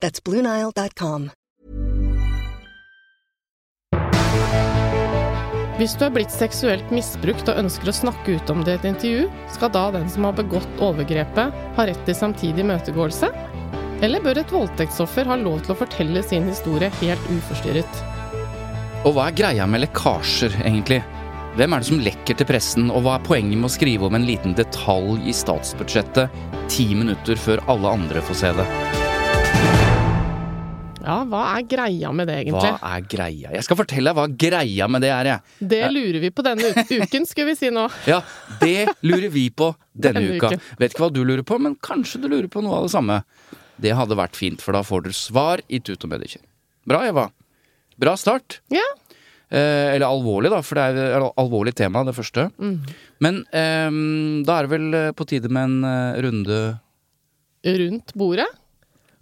[0.00, 1.30] That's BlueNile.com.
[5.78, 8.86] Hvis du er blitt seksuelt misbrukt og ønsker å snakke ut om det i et
[8.88, 13.30] intervju, skal da den som har begått overgrepet, ha rett til samtidig imøtegåelse?
[14.02, 18.02] Eller bør et voldtektsoffer ha lov til å fortelle sin historie helt uforstyrret?
[19.06, 21.00] Og hva er greia med lekkasjer, egentlig?
[21.58, 24.18] Hvem er det som lekker til pressen, og hva er poenget med å skrive om
[24.18, 29.06] en liten detalj i statsbudsjettet ti minutter før alle andre får se det?
[31.08, 32.68] Ja, hva er greia med det, egentlig?
[32.76, 33.52] Hva er greia?
[33.56, 35.68] Jeg skal fortelle deg hva greia med det er, jeg.
[35.72, 36.68] Det lurer vi på denne
[37.00, 37.86] uken, skulle vi si nå.
[38.10, 38.18] Ja,
[38.60, 40.50] det lurer vi på denne, Denne uka.
[40.52, 40.60] uken.
[40.82, 43.22] Vet ikke hva du lurer på, men kanskje du lurer på noe av det samme.
[43.80, 46.44] Det hadde vært fint, for da får dere svar i Tut og Mediekjør.
[46.92, 47.24] Bra, Eva.
[47.98, 48.58] Bra start.
[48.74, 48.84] Ja.
[49.48, 52.50] Eh, eller alvorlig, da, for det er et alvorlig tema, det første.
[53.24, 53.88] Men eh,
[54.44, 56.60] da er det vel eh, på tide med en eh, runde
[57.64, 58.46] Rundt bordet.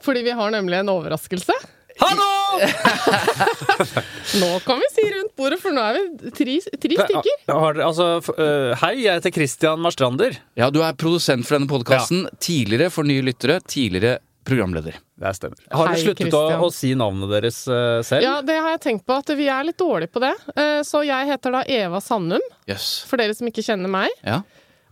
[0.05, 1.55] Fordi vi har nemlig en overraskelse.
[1.98, 2.61] Hallo!
[4.41, 7.42] Nå kan vi si rundt bordet, for nå er vi tre, tre stykker.
[7.48, 10.36] Ja, altså, øh, hei, jeg heter Christian Marstrander.
[10.58, 12.27] Ja, du er produsent for denne podkasten.
[12.42, 14.98] Tidligere for nye lyttere, tidligere programleder.
[15.17, 15.62] Det stemmer.
[15.73, 18.23] Har dere sluttet å, å si navnet deres uh, selv?
[18.27, 20.34] Ja, det har jeg tenkt på, at vi er litt dårlige på det.
[20.52, 22.90] Uh, Så jeg heter da Eva Sandum, Yes.
[23.08, 24.13] for dere som ikke kjenner meg.
[24.27, 24.42] Ja.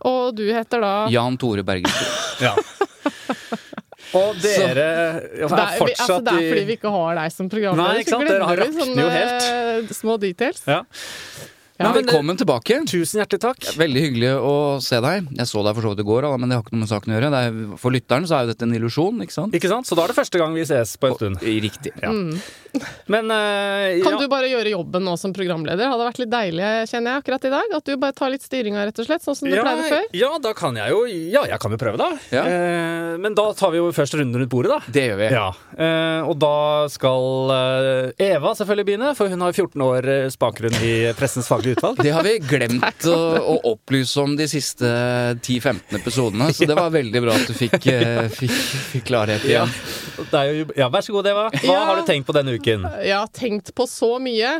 [0.05, 2.09] Og du heter da Jan Tore Bergensen.
[2.43, 2.55] Ja.
[4.13, 7.49] Og dere er det er, altså, fortsatt det er fordi vi ikke har deg som
[7.49, 7.91] programleder.
[7.95, 8.29] Nei, ikke så sant?
[8.29, 10.63] Dere har sånne, jo sånne, eh, små details.
[10.67, 10.83] ja.
[11.75, 12.77] Ja, Men velkommen tilbake.
[12.87, 13.65] Tusen hjertelig takk.
[13.75, 15.25] Veldig hyggelig å se deg.
[15.35, 17.11] Jeg så deg for så vidt i går, men det har ikke noe med saken
[17.11, 17.31] å gjøre.
[17.33, 19.57] Det er, for lytteren så er jo dette en illusjon, ikke sant?
[19.59, 19.89] Ikke sant?
[19.89, 21.43] Så da er det første gang vi ses på en stund.
[21.43, 21.91] Riktig.
[21.99, 22.13] Ja.
[23.11, 24.19] Men øh, Kan ja.
[24.21, 25.87] du bare gjøre jobben nå som programleder?
[25.91, 27.75] Hadde vært litt deilig, kjenner jeg, akkurat i dag.
[27.79, 30.05] At du bare tar litt styringa, rett og slett, sånn som du ja, pleide før.
[30.17, 31.03] ja, da kan jeg jo
[31.35, 32.09] Ja, jeg kan jo prøve, da.
[32.35, 32.43] Ja.
[32.45, 34.93] Uh, men da tar vi jo først runden rundt bordet, da.
[34.95, 35.31] Det gjør vi.
[35.35, 37.49] Ja, Uh, og da skal
[38.21, 41.99] Eva selvfølgelig begynne, for hun har 14 år eh, bakgrunn i Pressens faglige utvalg.
[42.05, 44.87] Det har vi glemt å, å opplyse om de siste
[45.43, 47.75] 10-15 episodene, så det var veldig bra at du fikk,
[48.39, 48.55] fikk,
[48.93, 50.29] fikk klarhet Ja, igjen.
[50.31, 51.45] det er jo, ja, vær så god, Eva.
[51.57, 51.83] Hva Ja.
[51.89, 52.64] har du tenkt på denne uken?
[52.73, 54.57] Jeg har tenkt på så mye.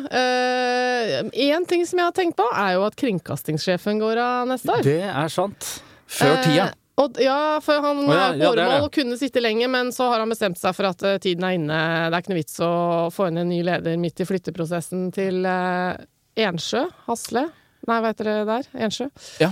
[1.34, 4.86] Én ting som jeg har tenkt på, er jo at kringkastingssjefen går av neste år.
[4.86, 5.76] Det er sant.
[6.06, 6.72] Før tida.
[6.72, 10.32] Uh, og, ja, for han oh, ja, ja, kunne sitte lenge, men så har han
[10.32, 11.80] bestemt seg for at uh, tiden er inne.
[12.08, 12.72] Det er ikke noe vits å
[13.12, 16.06] få inn en ny leder midt i flytteprosessen til eh,
[16.46, 16.86] Ensjø?
[17.10, 17.50] Hasle?
[17.86, 18.68] Nei, hva heter det der?
[18.88, 19.06] Ensjø?
[19.42, 19.52] Ja.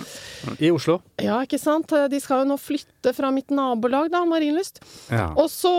[0.58, 0.96] I Oslo.
[1.22, 1.92] Ja, ikke sant?
[2.10, 4.80] De skal jo nå flytte fra mitt nabolag, da, Marienlyst.
[5.14, 5.28] Ja.
[5.38, 5.70] Og så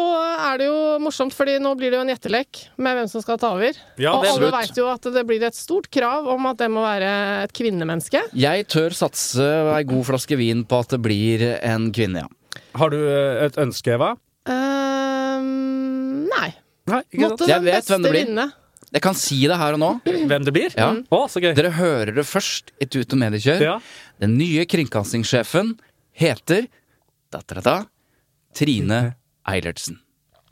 [0.53, 3.41] er det jo morsomt, fordi nå blir det jo en gjettelek med hvem som skal
[3.43, 3.75] ta over.
[3.99, 6.71] Ja, og er alle veit jo at det blir et stort krav om at det
[6.71, 7.11] må være
[7.49, 8.23] et kvinnemenneske.
[8.39, 12.61] Jeg tør satse ei god flaske vin på at det blir en kvinne, ja.
[12.79, 14.15] Har du eh, et ønske, Eva?
[14.51, 16.51] Um, nei.
[16.91, 18.27] Nei, ikke Måtte Jeg den vet beste hvem det blir.
[18.29, 18.47] vinne.
[18.95, 19.89] Jeg kan si det her og nå.
[20.07, 20.75] Hvem det blir?
[20.79, 20.93] Ja.
[21.11, 21.51] Å, så gøy.
[21.59, 23.65] Dere hører det først i Tut og Mediekjør.
[23.65, 23.75] Ja.
[24.23, 25.75] Den nye kringkastingssjefen
[26.15, 26.69] heter
[27.35, 27.77] da, da, da,
[28.55, 29.01] Trine
[29.51, 29.99] Eilertsen.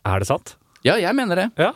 [0.03, 0.57] Er det sant?
[0.82, 1.44] Ja, jeg mener det.
[1.62, 1.69] Ja.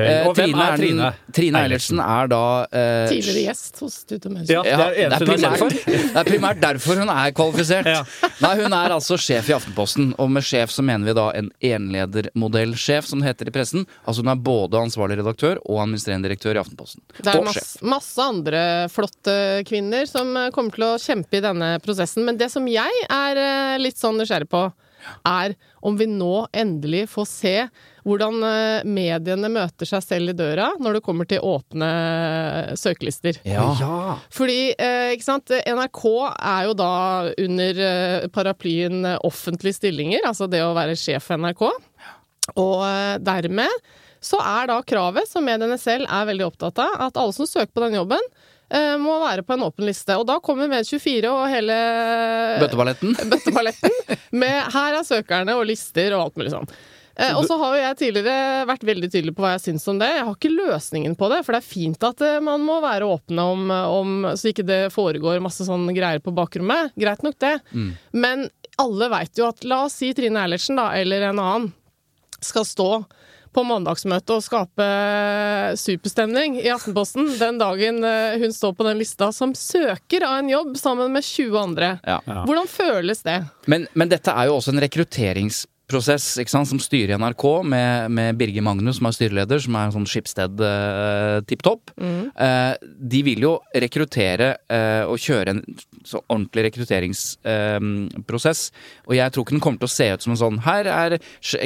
[0.00, 1.10] Eh, Og hvem er Trine?
[1.36, 4.54] Trine Eilertsen er da eh, Tidligere gjest hos Tute Mønster.
[4.54, 7.90] Ja, det Ja, er det er primært, det er primært derfor hun er kvalifisert.
[7.92, 8.02] Ja.
[8.40, 11.50] Nei, Hun er altså sjef i Aftenposten, og med sjef så mener vi da en
[11.60, 13.84] enledermodellsjef, som det heter i pressen.
[14.06, 17.02] Altså Hun er både ansvarlig redaktør og administrerende direktør i Aftenposten.
[17.20, 19.36] Det er masse, masse andre flotte
[19.68, 22.24] kvinner som eh, kommer til å kjempe i denne prosessen.
[22.26, 24.64] Men det som jeg er eh, litt sånn nysgjerrig på,
[25.28, 25.52] er
[25.86, 27.56] om vi nå endelig får se
[28.06, 31.88] hvordan eh, mediene møter seg selv i døra når det kommer til åpne
[32.78, 33.40] søkelister.
[33.48, 33.66] Ja.
[33.80, 34.16] Ja.
[34.34, 36.02] Fordi, eh, ikke sant, NRK
[36.38, 36.92] er jo da
[37.46, 41.66] under eh, paraplyen offentlige stillinger, altså det å være sjef for NRK.
[42.62, 42.82] Og
[43.26, 43.88] dermed
[44.22, 47.72] så er da kravet, som mediene selv er veldig opptatt av, at alle som søker
[47.74, 48.22] på den jobben,
[48.70, 50.16] eh, må være på en åpen liste.
[50.18, 51.76] Og da kommer Med24 og hele
[52.62, 53.14] Bøtteballetten.
[53.30, 53.96] bøtteballetten
[54.32, 56.68] med 'her er søkerne' og lister og alt mulig sånn.
[57.16, 60.00] Eh, og så har jo jeg tidligere vært veldig tydelig på hva jeg syns om
[60.00, 60.10] det.
[60.18, 63.08] Jeg har ikke løsningen på det, for det er fint at eh, man må være
[63.08, 66.92] åpne om, om så ikke det foregår masse sånn greier på bakrommet.
[67.00, 67.56] Greit nok det.
[68.12, 68.48] Men
[68.80, 71.72] alle veit jo at la oss si Trine Eilertsen, da, eller en annen,
[72.44, 72.90] skal stå
[73.56, 74.86] på mandagsmøtet og skape
[75.80, 80.50] superstemning i Aftenposten den dagen eh, hun står på den lista som søker av en
[80.52, 81.88] jobb sammen med 20 andre.
[82.04, 82.18] Ja.
[82.26, 83.38] Hvordan føles det?
[83.64, 84.84] Men, men dette er jo også en
[85.86, 89.74] rekrutteringsprosess ikke sant, som styrer i NRK, med, med Birger Magnus, som er styreleder, som
[89.76, 91.92] er en sånn Schibsted uh, tipp topp.
[91.96, 95.62] Eh, de vil jo rekruttere eh, og kjøre en
[96.06, 98.60] så ordentlig rekrutteringsprosess.
[99.06, 101.16] og jeg tror ikke den kommer til å se ut som en sånn Her er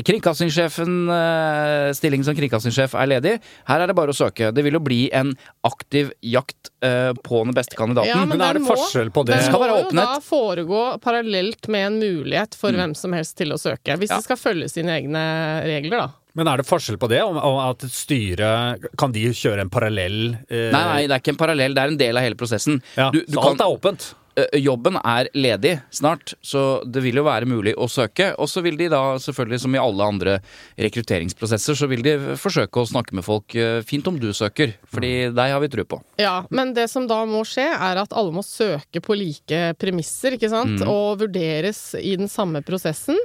[0.06, 3.34] kringkastingssjefen, uh, stillingen som kringkastingssjef er ledig.
[3.68, 4.52] Her er det bare å søke.
[4.54, 5.34] Det vil jo bli en
[5.66, 8.10] aktiv jakt eh, på den beste kandidaten.
[8.12, 9.34] Ja, Men er den må, forskjell på det?
[9.34, 13.36] Den Det skal må jo da foregå parallelt med en mulighet for hvem som helst
[13.40, 13.96] til å søke.
[14.00, 14.16] Hvis Ja.
[14.18, 15.22] de skal følge sine egne
[15.66, 16.08] regler, da.
[16.38, 17.22] Men er det forskjell på det?
[17.26, 18.50] Om, om at et styre
[19.00, 21.74] Kan de kjøre en parallell eh, Nei, nei, det er ikke en parallell.
[21.74, 22.78] Det er en del av hele prosessen.
[22.96, 24.14] Ja, Du- du så kan- alt er åpent?
[24.40, 28.32] Ø, Jobben er ledig snart, så det vil jo være mulig å søke.
[28.40, 30.38] Og så vil de da, selvfølgelig som i alle andre
[30.80, 33.56] rekrutteringsprosesser, så vil de forsøke å snakke med folk.
[33.86, 36.00] Fint om du søker, fordi deg har vi tro på.
[36.20, 40.36] Ja, men det som da må skje, er at alle må søke på like premisser,
[40.36, 40.80] ikke sant?
[40.80, 40.90] Mm.
[40.90, 43.18] Og vurderes i den samme prosessen.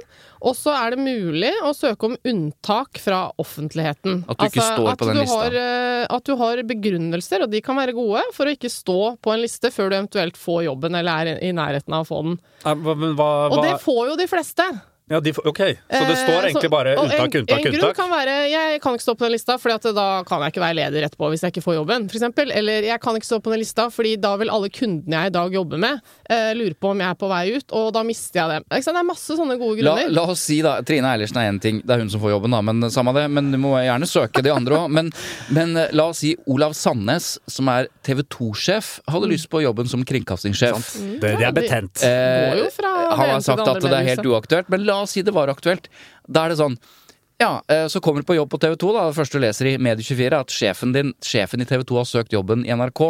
[0.46, 4.22] Og så er det mulig å søke om unntak fra offentligheten.
[4.28, 5.38] At du ikke står på den lista.
[5.40, 9.16] Har, eh, at du har begrunnelser, og de kan være gode, for å ikke stå
[9.22, 12.22] på en liste før du eventuelt får jobben eller er i nærheten av å få
[12.24, 12.40] den.
[12.64, 14.66] Nei, hva- Men hva, Og det får jo de fleste.
[15.08, 17.94] Ja, de, OK, så det står Eh, egentlig så- bare unntak, unntak, unntak, en grunn
[17.94, 20.74] kan være jeg kan ikke stå på den lista, fordi da kan jeg ikke være
[20.74, 22.50] leder etterpå hvis jeg ikke får jobben, for eksempel.
[22.52, 25.34] Eller jeg kan ikke stå på den lista, fordi da vil alle kundene jeg i
[25.36, 28.40] dag jobber med, eh, lure på om jeg er på vei ut, og da mister
[28.40, 28.64] jeg dem.
[28.70, 30.10] Det er masse sånne gode grunner.
[30.10, 32.50] la oss si da, Trine Eilertsen er én ting, det er hun som får jobben,
[32.50, 33.30] da, men samme det.
[33.30, 34.90] Men du må gjerne søke de andre òg.
[34.90, 35.12] Men,
[35.50, 39.86] men eh, la oss si Olav Sandnes, som er TV 2-sjef, hadde lyst på jobben
[39.86, 41.20] som kringkastingssjef.
[41.20, 42.02] Det, det er betent.
[42.02, 45.02] Eh, Går jo fra det han har sagt at det er helt uaktuelt, men la
[45.04, 45.88] oss si det var aktuelt.
[46.28, 46.78] Da er det sånn
[47.36, 48.92] ja, eh, så kommer du på jobb på TV 2.
[48.96, 51.98] da, Det første du leser i Medie24, er at sjefen din, sjefen i TV 2
[51.98, 53.02] har søkt jobben i NRK.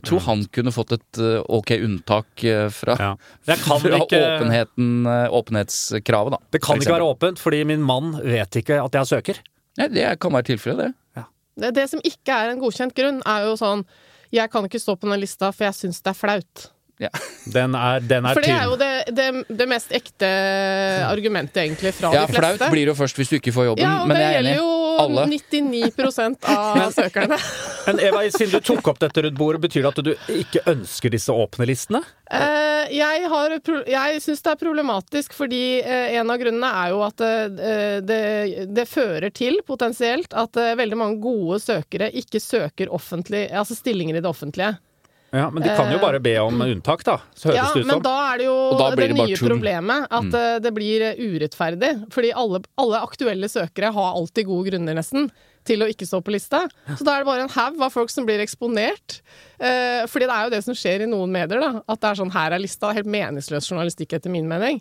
[0.00, 3.12] Jeg tror han kunne fått et eh, ok unntak eh, fra, Ja.
[3.54, 6.40] Fra ikke- åpenheten, åpenhetskravet, da.
[6.50, 9.38] Det kan for ikke være åpent, fordi min mann vet ikke at jeg søker.
[9.78, 11.24] Nei, det kan være tilfellet, det.
[11.58, 13.86] Det, det som ikke er en godkjent grunn, er jo sånn
[14.34, 16.66] jeg kan ikke stå på den lista, for jeg syns det er flaut.
[16.98, 17.08] Ja.
[17.58, 20.28] Den er, den er For det er jo det, det, det mest ekte
[21.08, 22.58] argumentet, egentlig, fra Ja, de fleste.
[22.58, 24.34] flaut blir det jo først hvis du ikke får jobben, Ja, og men det jeg
[24.34, 24.56] er enig.
[24.58, 25.24] jo Alle.
[25.30, 27.38] 99% av søkerne.
[27.86, 31.14] Men Eva, siden du tok opp dette rundt bordet, betyr det at du ikke ønsker
[31.14, 32.00] disse åpne listene?
[32.28, 33.54] Eh, jeg har,
[33.88, 38.20] jeg syns det er problematisk, fordi eh, en av grunnene er jo at eh, det,
[38.74, 44.18] det fører til, potensielt, at eh, veldig mange gode søkere ikke søker offentlig, altså stillinger
[44.18, 44.74] i det offentlige.
[45.30, 47.18] Ja, Men de kan jo bare be om unntak, da.
[47.36, 49.36] Så høres Ja, det ut men da er det jo det, det nye.
[49.36, 50.62] Problemet at mm.
[50.64, 51.90] det blir eh, urettferdig.
[52.14, 55.28] Fordi alle, alle aktuelle søkere har alltid gode grunner, nesten,
[55.68, 56.62] til å ikke stå på lista.
[56.94, 59.20] Så da er det bare en haug av folk som blir eksponert.
[59.60, 61.84] Eh, fordi det er jo det som skjer i noen medier, da.
[61.84, 62.94] At det er sånn her er lista.
[62.96, 64.80] Helt meningsløs journalistikk, etter min mening.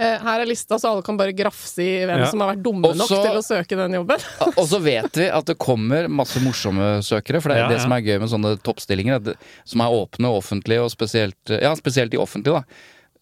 [0.00, 2.28] Eh, her er lista, så alle kan bare grafse i hvem Ja.
[2.30, 4.22] som har vært dumme nok Også- til å søke den jobben.
[4.56, 7.76] Og så vet vi at det kommer masse morsomme søkere, for det er Ja, det
[7.76, 7.82] ja.
[7.84, 9.34] som er gøy med sånne toppstillinger, det,
[9.68, 12.62] som er åpne og offentlige, og spesielt, ja, spesielt i offentlig, da.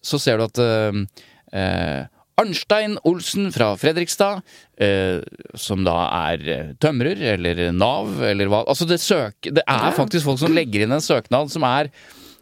[0.01, 1.03] Så ser du at eh,
[1.51, 2.05] eh,
[2.39, 4.41] Arnstein Olsen fra Fredrikstad,
[4.79, 5.19] eh,
[5.59, 5.97] som da
[6.31, 10.55] er eh, tømrer eller Nav eller hva Altså, det, søk, det er faktisk folk som
[10.55, 11.89] legger inn en søknad som er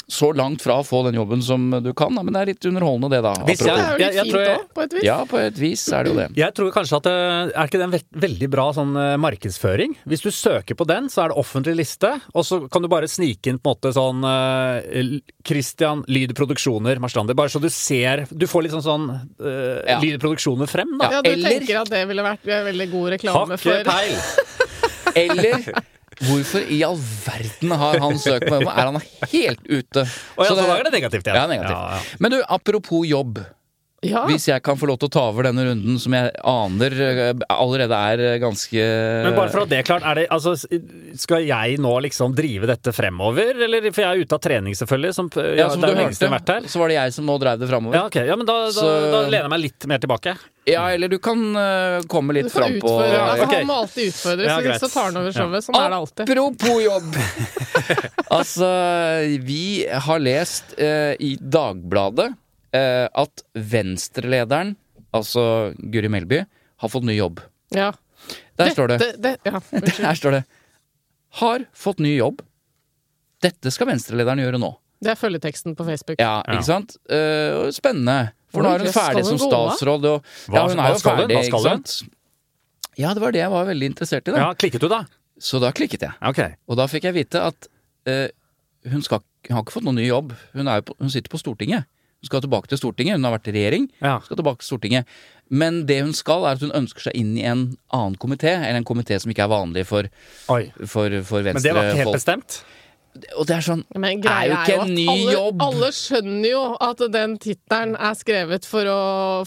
[0.10, 2.22] så langt fra å få den jobben som du kan, da.
[2.24, 3.34] Men det er litt underholdende, det, da.
[3.44, 5.04] Hvis Det er jo litt jeg fint tror jeg- òg, på et vis.
[5.04, 6.28] Ja, på et vis er det jo det.
[6.38, 7.16] Jeg tror kanskje at det,
[7.58, 9.98] Er ikke det en ve veldig bra sånn eh, markedsføring?
[10.08, 13.08] Hvis du søker på den, så er det offentlig liste, og så kan du bare
[13.12, 17.36] snike inn på en måte sånn eh, Christian Lyd Produksjoner Marstrander.
[17.36, 19.10] Bare så du ser Du får litt sånn sånn
[19.44, 20.00] uh, Ja.
[20.00, 21.12] Lyd Produksjoner frem, da.
[21.12, 24.16] Ja, du eller- tenker at det ville vært eh, veldig god reklame for for peil!
[25.18, 28.62] Eller hvorfor i all verden har han søkt på?
[28.63, 28.97] Er han
[29.33, 30.05] helt ute?
[30.38, 31.38] Og ja, Så så da er det negativt igjen.
[31.38, 31.77] Ja, negativt.
[31.77, 32.17] Ja, ja.
[32.24, 33.39] Men du, apropos jobb.
[34.06, 34.27] Ja.
[34.30, 37.32] Hvis jeg kan få lov til å ta over denne runden som jeg aner eh,
[37.50, 38.84] allerede er eh, ganske
[39.25, 40.54] Men bare for at det er klart, er det, altså,
[41.18, 43.58] skal jeg nå liksom drive dette fremover?
[43.66, 45.16] Eller, for jeg er ute av trening, selvfølgelig.
[45.18, 46.70] Som, ja, ja, som du hørte, her.
[46.70, 47.98] så var det jeg som nå drev det fremover.
[47.98, 48.30] Ja, okay.
[48.30, 50.38] Ja, men da, da, Så- da lener jeg meg litt mer tilbake.
[50.68, 53.20] Ja, eller du kan uh, komme litt får fram på utfordre.
[53.24, 53.62] Altså, okay.
[53.63, 55.66] Han må alltid utfordres, Ja, så tar han over showet.
[55.66, 56.25] Sånn er det alltid.
[56.27, 57.22] Apropos jobb!
[58.38, 58.74] altså,
[59.48, 62.36] vi har lest uh, i Dagbladet
[62.75, 64.75] eh, at Venstre-lederen,
[65.15, 66.41] altså Guri Melby,
[66.77, 67.39] har fått ny jobb.
[67.75, 67.91] Ja.
[68.57, 68.97] Der står det.
[69.00, 69.59] det, det- ja.
[70.09, 70.43] Der står det.
[71.41, 72.41] Har fått ny jobb.
[73.43, 74.71] Dette skal Venstre-lederen gjøre nå.
[75.03, 76.17] Det er følgeteksten på Facebook.
[76.19, 76.62] Ja, Ja.
[76.65, 76.95] sant?
[77.12, 78.31] Uh, spennende.
[78.50, 81.43] For nå er hun ferdig som statsråd, og Hva- ja, hun er jo ferdig, Hva
[81.43, 81.83] skal ikke hun?
[81.86, 82.09] sant?
[82.97, 84.38] Ja, det var det jeg var veldig interessert i, da.
[84.41, 85.03] Ja, Klikket du, da?
[85.38, 86.15] Så da klikket jeg.
[86.25, 86.55] Okay.
[86.67, 87.67] Og da fikk jeg vite at
[88.09, 88.27] uh,
[88.89, 90.33] hun, skal, hun har ikke fått noen ny jobb.
[90.57, 91.86] Hun, er jo på, hun sitter på Stortinget.
[92.21, 93.19] Hun skal tilbake til Stortinget.
[93.19, 93.89] Hun har vært i regjering.
[94.01, 94.15] Ja.
[94.25, 95.05] Skal tilbake til Stortinget.
[95.50, 97.62] Men det hun skal, er at hun ønsker seg inn i en
[97.93, 98.55] annen komité.
[98.57, 100.09] Eller en komité som ikke er vanlig for,
[100.47, 102.17] for, for, for Men det var ikke helt venstrefolk.
[102.17, 102.57] bestemt?
[103.38, 105.62] Og det er sånn Men Det er jo ikke at en ny alle, jobb.
[105.65, 109.00] Alle skjønner jo at den tittelen er skrevet for å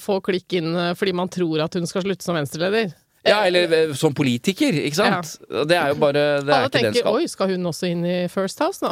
[0.03, 2.91] få klikk inn eh, fordi man tror at hun skal slutte som venstreleder.
[3.29, 5.37] Ja, eller eh, som politiker, ikke sant?
[5.53, 7.19] Og Det er jo bare Det er Alle ikke tenker skal.
[7.21, 8.91] oi, skal hun også inn i First House nå?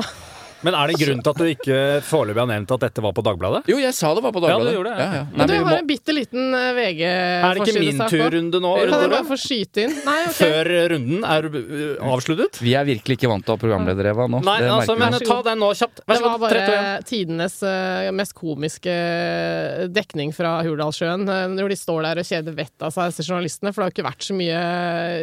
[0.66, 3.12] Men er det en grunn til at du ikke foreløpig har nevnt at dette var
[3.14, 3.60] på Dagbladet?
[3.70, 4.66] Jo, jeg sa det var på Dagbladet.
[4.66, 5.18] Ja, du gjorde det, ja.
[5.18, 5.24] Ja.
[5.38, 7.44] Men du har må- en bitte liten VG-forside.
[7.48, 8.72] Er det ikke min turrunde nå?
[8.78, 9.94] Kan jeg bare få skyte inn?
[10.08, 10.38] Nei, okay.
[10.40, 12.58] Før runden er uh, avsluttet?
[12.64, 14.42] Vi er virkelig ikke vant til å ha programleder, Eva, nå.
[14.48, 15.28] Nei, Det altså, men vi.
[15.30, 16.02] ta den nå kjapt.
[16.08, 16.50] Vær Det så var god.
[16.50, 16.74] 3, 2, 1.
[16.74, 21.28] bare tidenes eh, mest komiske eh, dekning fra Hurdalssjøen.
[21.28, 23.70] eh, når de står der og kjeder vettet av seg, journalistene.
[23.72, 24.60] For det har jo ikke vært så mye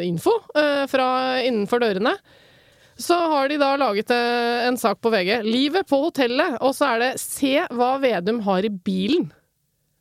[0.07, 1.09] info eh, fra
[1.43, 2.15] innenfor dørene.
[2.97, 5.41] Så har de da laget eh, en sak på VG.
[5.43, 9.31] 'Livet på hotellet', og så er det 'Se hva Vedum har i bilen'.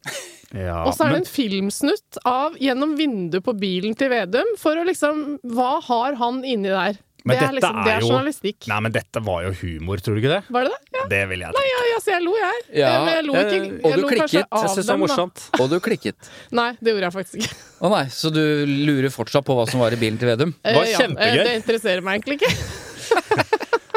[0.55, 4.47] Ja, Og så er det men- en filmsnutt av gjennom vinduet på bilen til Vedum,
[4.57, 6.95] for å liksom Hva har han inni der?
[7.27, 8.67] Men det er dette liksom, det er er jo- journalistikk.
[8.69, 10.43] Nei, men dette var jo humor, tror du ikke det?
[10.53, 10.81] Var det det?
[10.95, 11.05] Ja.
[11.09, 11.59] Det vil jeg tenke.
[11.59, 12.61] Nei, ja, ja, så jeg lo, jeg.
[12.79, 14.31] Ja, Men jeg lo ikke eh, jeg og du lo klikket.
[14.45, 15.03] Jeg syns det var var da.
[15.07, 15.45] morsomt.
[15.59, 16.31] Og du klikket.
[16.61, 17.55] Nei, det gjorde jeg faktisk ikke.
[17.81, 20.55] Å nei, så du lurer fortsatt på hva som var i bilen til Vedum?
[20.63, 21.39] Det var Eh, ja, kjempegøy.
[21.41, 22.53] eh, Det interesserer meg egentlig ikke.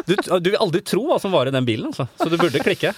[0.08, 2.06] Du, du vil aldri tro hva som var i den bilen, altså.
[2.16, 2.94] Så du burde klikke.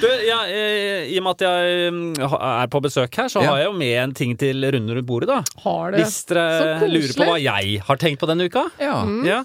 [0.00, 2.06] Du, ja, eh, I og med at jeg mm,
[2.38, 3.50] er på besøk her, så Ja.
[3.50, 5.42] har jeg jo med en ting til Runde rundt bordet, da.
[5.66, 6.00] Har det.
[6.00, 6.46] Hvis dere
[6.80, 8.64] Så lurer på hva jeg har tenkt på denne uka.
[8.80, 8.96] Ja.
[9.28, 9.42] Ja.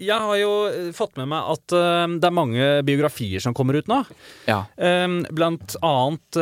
[0.00, 3.76] Jeg har jo eh, fått med meg at eh, det er mange biografier som kommer
[3.76, 4.00] ut nå.
[4.48, 4.62] ja.
[5.28, 6.40] Blant annet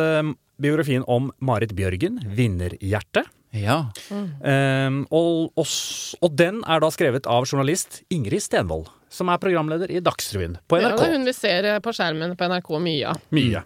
[0.62, 3.26] biografien om Marit Bjørgen, 'Vinnerhjerte'.
[3.52, 3.78] Ja.
[4.10, 5.66] Um, og, og,
[6.24, 10.78] og den er da skrevet av journalist Ingrid Stenvold, som er programleder i Dagsrevyen på
[10.80, 11.02] Ja, NRK.
[11.02, 13.20] det er hun vi ser eh, på skjermen på NRK mye av.
[13.36, 13.60] Mye.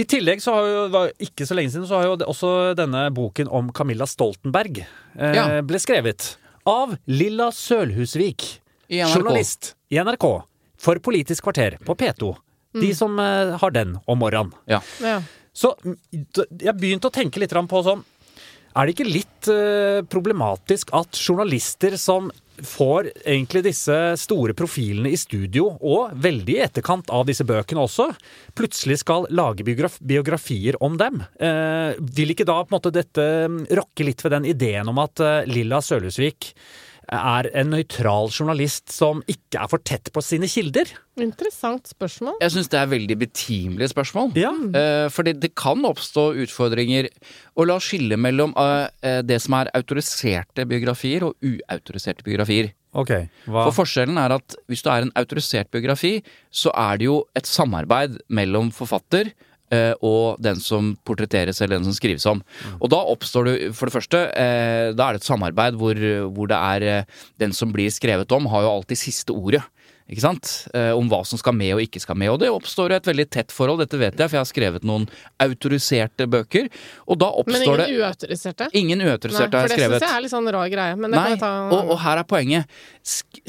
[0.00, 3.50] I tillegg så har jo, ikke så lenge siden, så har jo også denne boken
[3.52, 5.44] om Camilla Stoltenberg eh, Ja.
[5.60, 6.30] ble skrevet
[6.64, 8.46] av Lilla Sølhusvik,
[8.88, 10.24] I journalist i NRK,
[10.80, 12.32] for Politisk kvarter på P2.
[12.80, 14.56] De som eh, har den om morgenen.
[14.64, 14.80] ja.
[15.04, 15.20] Ja.
[15.52, 15.96] Så mm,
[16.64, 18.00] jeg begynte å tenke litt på sånn
[18.72, 22.30] Er det ikke litt eh, problematisk at journalister som
[22.62, 28.10] får egentlig disse store profilene i studio, og veldig i etterkant av disse bøkene også,
[28.56, 31.20] plutselig skal lage biograf biografier om dem?
[31.40, 35.02] Eh, vil ikke da på en måte dette mm, rokke litt ved den ideen om
[35.02, 36.52] at eh, Lilla Sølhusvik
[37.08, 40.92] er en nøytral journalist som ikke er for tett på sine kilder?
[41.20, 42.38] Interessant spørsmål.
[42.40, 44.30] Jeg syns det er veldig betimelige spørsmål.
[44.38, 44.52] Ja.
[45.12, 47.08] For fordi det kan oppstå utfordringer.
[47.56, 52.72] Og la oss skille mellom eh, eh, det som er autoriserte biografier og uautoriserte biografier.
[52.92, 53.64] Okay, hva?
[53.70, 56.18] For forskjellen er at hvis du er en autorisert biografi,
[56.52, 59.36] så er det jo et samarbeid mellom forfatter eh,
[60.04, 62.42] og den som portretteres eller den som skrives om.
[62.80, 65.98] Og da oppstår det for det første eh, Da er det et samarbeid hvor,
[66.34, 69.62] hvor det er eh, Den som blir skrevet om, har jo alltid siste ordet.
[70.12, 70.50] Ikke sant?
[70.76, 72.28] Eh, om hva som skal med og ikke skal med.
[72.34, 75.06] Og det oppstår et veldig tett forhold, dette vet jeg, for jeg har skrevet noen
[75.40, 76.68] autoriserte bøker.
[77.08, 78.68] Og da oppstår det Men ingen uautoriserte?
[78.76, 79.96] Ingen uautoriserte har jeg skrevet.
[79.96, 80.98] For det syns jeg er litt sånn rar greie.
[80.98, 82.78] Men det Nei, kan vi ta og, og her er poenget.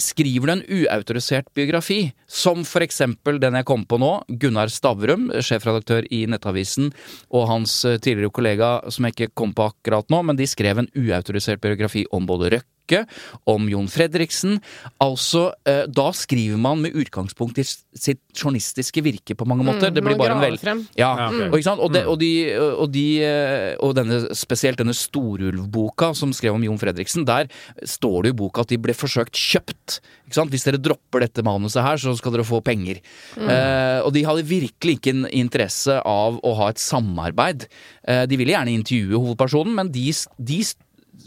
[0.07, 1.99] Skriver du en uautorisert biografi,
[2.31, 6.93] som for eksempel den jeg kom på nå, Gunnar Stavrum, sjefredaktør i Nettavisen,
[7.33, 10.79] og hans eh, tidligere kollega som jeg ikke kom på akkurat nå, men de skrev
[10.79, 13.05] en uautorisert biografi om både Røkke Stokke,
[13.47, 14.57] om Jon Fredriksen.
[14.99, 19.89] Altså, eh, da skriver man med utgangspunkt i sitt journalistiske virke på mange måter.
[19.89, 20.57] Mm, det blir bare en vel...
[20.57, 20.83] frem.
[20.99, 21.47] Ja, okay.
[21.47, 21.79] og, ikke sant?
[21.79, 26.63] Og, de, og, de, og, de, eh, og denne, spesielt denne Storulv-boka som skrev om
[26.67, 27.47] Jon Fredriksen, der
[27.87, 30.01] står det i boka at de ble forsøkt kjøpt.
[30.27, 30.51] Ikke sant?
[30.51, 32.99] Hvis dere dropper dette manuset her, så skal dere få penger.
[33.39, 37.69] Eh, og de hadde virkelig ikke en interesse av å ha et samarbeid.
[38.03, 40.09] Eh, de ville gjerne intervjue hovedpersonen, men de,
[40.43, 40.63] de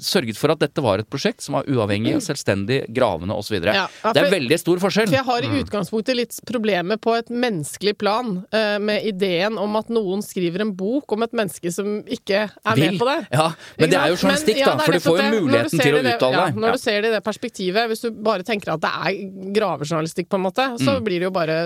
[0.00, 3.58] sørget for at dette var et prosjekt som var uavhengig, og selvstendig, gravende osv.
[3.64, 5.06] Ja, ja, det er veldig stor forskjell.
[5.08, 9.76] For jeg har i utgangspunktet litt problemer på et menneskelig plan uh, med ideen om
[9.76, 12.90] at noen skriver en bok om et menneske som ikke er Vil.
[12.92, 13.18] med på det.
[13.32, 13.48] Ja,
[13.78, 15.42] men det er jo journalistikk, Men- ja, da, for du får jo det.
[15.42, 16.54] Muligheten til å det uttale ja, deg.
[16.56, 16.72] Når Ja.
[16.72, 20.36] du ser det i det perspektivet, hvis du bare tenker at det er gravejournalistikk, på
[20.40, 21.04] en måte, så Mm.
[21.04, 21.56] blir det jo bare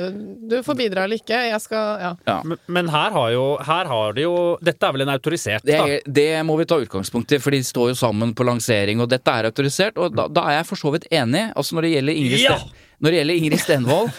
[0.50, 1.38] Du får bidra eller ikke.
[1.50, 2.16] Jeg skal Ja.
[2.26, 2.42] Ja.
[2.44, 5.86] Men, men her har jo Her har de jo Dette er vel en autorisert, da?
[5.86, 9.08] Det, det må vi ta utgangspunkt i, for de står jo sammen på lansering, og
[9.10, 9.98] dette er autorisert.
[9.98, 11.48] Og da, da er jeg for så vidt enig.
[11.56, 12.56] Altså Når det gjelder Ingrid, Ja!
[12.58, 14.10] Sten, når det gjelder Ingrid Stenvold,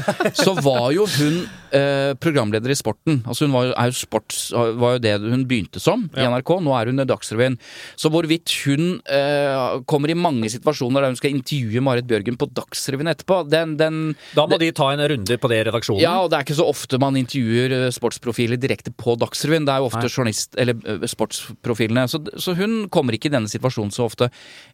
[0.42, 1.36] så var jo hun
[1.70, 3.20] eh, programleder i Sporten.
[3.30, 6.54] Altså Hun var jo, jo sports, var jo det hun begynte som i NRK.
[6.66, 7.58] Nå er hun i Dagsrevyen.
[8.00, 12.50] Så hvorvidt hun eh, kommer i mange situasjoner der hun skal intervjue Marit Bjørgen på
[12.58, 14.02] Dagsrevyen etterpå, den, den
[14.36, 16.02] Da må de ta en runde på det i redaksjonen.
[16.04, 19.70] ja, og det er ikke så ofte man intervjuer eh, sportsprofiler direkte på Dagsrevyen.
[19.70, 22.08] Det er jo ofte journalist, eller eh, sportsprofilene.
[22.10, 24.32] Så, så hun kommer ikke i denne situasjonen så ofte.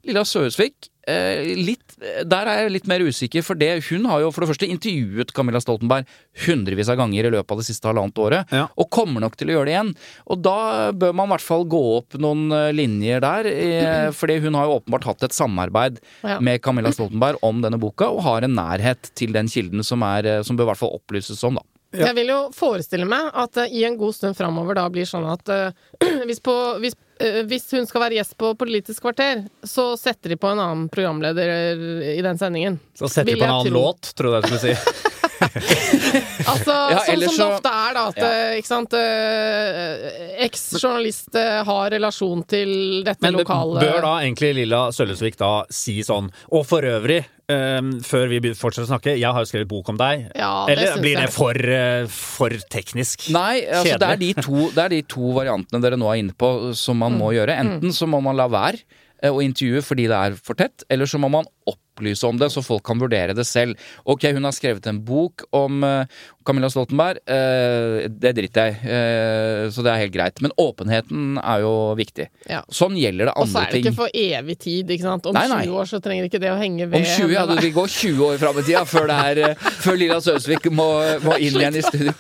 [0.07, 1.95] Lilla Søhusvik, litt,
[2.27, 5.31] der er jeg litt mer usikker, for det, hun har jo for det første intervjuet
[5.35, 6.05] Camilla Stoltenberg
[6.45, 8.67] hundrevis av ganger i løpet av det siste halvannet året, Ja.
[8.75, 9.93] og kommer nok til å gjøre det igjen.
[10.27, 14.39] Og da bør man i hvert fall gå opp noen eh, linjer der, eh, fordi
[14.43, 16.39] hun har jo åpenbart hatt et samarbeid Ja.
[16.39, 20.25] med Camilla Stoltenberg om denne boka, og har en nærhet til den kilden som, er,
[20.25, 21.61] eh, som bør i hvert fall opplyses om, da.
[21.95, 25.27] Jeg vil jo forestille meg at det i en god stund framover da blir sånn
[25.31, 25.71] at eh,
[26.27, 26.53] hvis, på,
[26.83, 30.59] hvis, eh, hvis hun skal være gjest på Politisk kvarter, så setter de på en
[30.59, 31.79] annen programleder
[32.17, 32.79] i den sendingen.
[32.97, 33.85] Så setter de på en annen tro.
[33.87, 35.03] låt, tror jeg du skulle si.
[35.37, 38.03] Altså, Ja, sånn som som det ofte er, da.
[38.09, 38.27] At Ja.
[38.27, 44.53] eh, ikke sant eh, Eks-journalist eh, har relasjon til dette Men lokale bør da egentlig
[44.63, 47.21] Lilla Sølvesvik da si sånn Og for øvrig,
[47.53, 50.27] eh, før vi fortsetter å snakke, jeg har jo skrevet bok om deg.
[50.37, 53.29] Ja, Eller det blir det for, uh, for teknisk?
[53.35, 56.37] Nei, altså det er, de to, det er de to variantene dere nå er inne
[56.37, 57.57] på som man må gjøre.
[57.63, 58.83] Enten så må man la være
[59.25, 62.61] å intervjue fordi det er for tett, eller så må man opplyse om det så
[62.61, 63.77] folk kan vurdere det selv.
[64.05, 66.05] Ok, hun har skrevet en bok om eh,
[66.45, 67.17] Camilla Stoltenberg.
[67.25, 70.41] eh, det driter jeg i, eh, så det er helt greit.
[70.45, 72.29] Men åpenheten er jo viktig.
[72.51, 72.61] Ja.
[72.69, 73.49] Sånn gjelder det andre ting.
[73.49, 73.85] Og så er det ting.
[73.87, 75.25] ikke for evig tid, ikke sant.
[75.27, 75.63] Om Nei, nei.
[75.65, 78.25] 20 år så trenger ikke det å henge ved Om 20, ja, det gå 20
[78.29, 80.89] år fram i tida før, det er, eh, før Lilla Søsvik må,
[81.25, 82.13] må inn igjen i studio.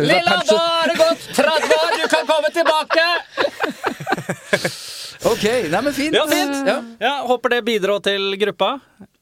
[0.00, 3.04] Lilla, da har det gått 30 år, du kan komme tilbake!
[5.24, 6.14] Ok, nei, men fint.
[6.16, 6.66] Ja, fint.
[6.66, 6.78] Ja.
[7.00, 8.78] Ja, Håper det bidrar til gruppa.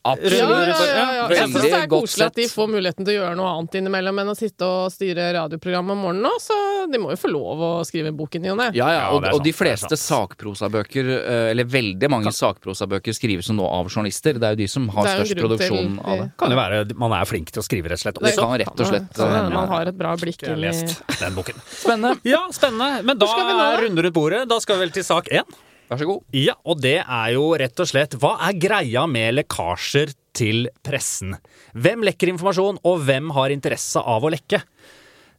[0.09, 0.39] Absolutt.
[0.39, 1.25] ja, ja, ja, ja.
[1.35, 4.21] Jeg syns det er koselig at de får muligheten til å gjøre noe annet innimellom
[4.23, 6.57] enn å sitte og styre radioprogram om morgenen nå, så
[6.89, 8.69] de må jo få lov å skrive boken i og ne.
[8.79, 13.59] Ja, ja, Ja, og, og de fleste sakprosabøker, eh, eller veldig mange sakprosabøker, skrives jo
[13.59, 14.39] nå av journalister.
[14.39, 16.31] Det er jo de som har størst produksjon til- av det.
[16.41, 18.23] Kan jo være man er flink til å skrive, rett og slett.
[18.23, 19.53] Det kan rett og slett Sånn, hende.
[19.59, 21.59] man har et bra blikk lest den boken.
[21.69, 22.17] Spennende.
[22.25, 23.03] Ja, spennende.
[23.05, 24.47] Men da runder er runden rundt bordet.
[24.49, 25.45] Da skal vi vel til sak én.
[25.89, 26.25] Vær så god.
[26.37, 31.33] Ja, og det er jo rett og slett Hva er greia med lekkasjer til pressen?
[31.75, 34.61] Hvem lekker informasjon, og hvem har interesse av å lekke?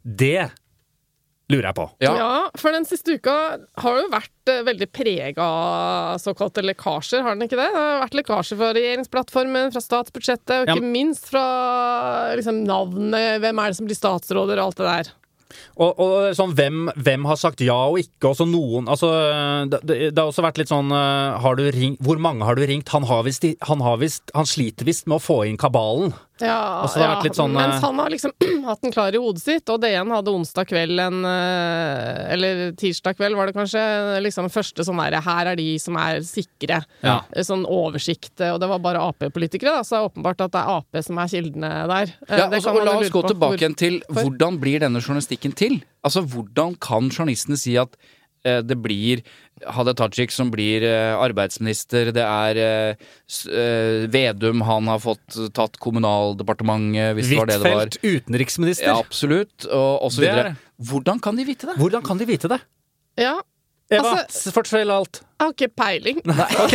[0.04, 0.50] Det
[1.50, 1.86] lurer jeg på.
[2.04, 2.12] Ja.
[2.20, 3.36] Ja, for den siste uka
[3.82, 7.70] har jo vært eh, veldig prega av såkalte lekkasjer, har den ikke det?
[7.74, 10.76] Det har vært lekkasjer fra regjeringsplattformen, fra statsbudsjettet, og Ja.
[10.78, 11.46] ikke minst fra
[12.38, 15.12] liksom, navnet, hvem er det som blir statsråder, og alt det der.
[15.80, 18.32] Og, og sånn, hvem, hvem har sagt ja og ikke?
[18.32, 19.10] Også noen altså,
[19.72, 19.82] det,
[20.14, 22.92] det har også vært litt sånn eh, ring, Hvor mange har du ringt?
[22.94, 26.14] Han, har vist, han, har vist, han sliter visst med å få inn kabalen.
[26.42, 28.34] Ja, Altså, det har vært litt sånn, Mens eh, han har liksom
[28.70, 33.18] hatt den klar i hodet sitt, og DN hadde onsdag kveld en eh, Eller tirsdag
[33.20, 33.84] kveld, var det kanskje,
[34.24, 36.82] liksom første sånn derre Her er de som er sikre.
[37.04, 37.20] Ja.
[37.34, 38.36] Eh, Sånn oversikt.
[38.46, 41.20] Og det var bare Ap-politikere, da, så det er åpenbart at det er Ap som
[41.22, 42.14] er kildene der.
[42.28, 45.56] Ja, det altså, kan og La oss gå tilbake igjen til hvordan blir denne journalistikken
[45.58, 45.80] til?
[46.06, 47.98] Altså, Hvordan kan journalistene si at
[48.44, 49.24] det blir
[49.68, 53.08] Hadia Tajik som blir eh, arbeidsminister, det er eh,
[53.52, 57.84] eh, Vedum, han har fått tatt Kommunaldepartementet, hvis det var det det var.
[57.84, 58.92] Huitfeldt, utenriksminister.
[58.92, 60.58] Ja, absolutt, og, og så er videre.
[60.90, 61.80] Hvordan kan de vite det?
[61.82, 62.62] Hvordan kan de vite det?
[63.20, 63.40] Ja.
[63.90, 65.22] Eva, Altså- fortell alt.
[65.40, 66.18] Jeg har ikke peiling.
[66.64, 66.74] Ok,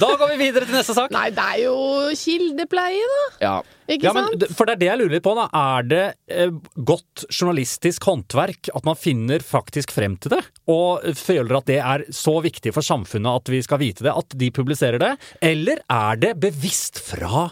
[0.00, 1.12] Da går vi videre til neste sak.
[1.14, 1.74] Nei, det er jo
[2.18, 3.22] kildepleie, da.
[3.40, 3.52] Ja.
[3.88, 4.34] Ikke Ja, sant?
[4.42, 5.34] Men, for det er det jeg lurer litt på.
[5.38, 5.46] da.
[5.56, 6.50] Er det eh,
[6.90, 10.42] godt journalistisk håndverk at man finner faktisk frem til det?
[10.68, 14.36] Og føler at det er så viktig for samfunnet at vi skal vite det, at
[14.42, 15.14] de publiserer det?
[15.40, 17.46] Eller er det bevisst fra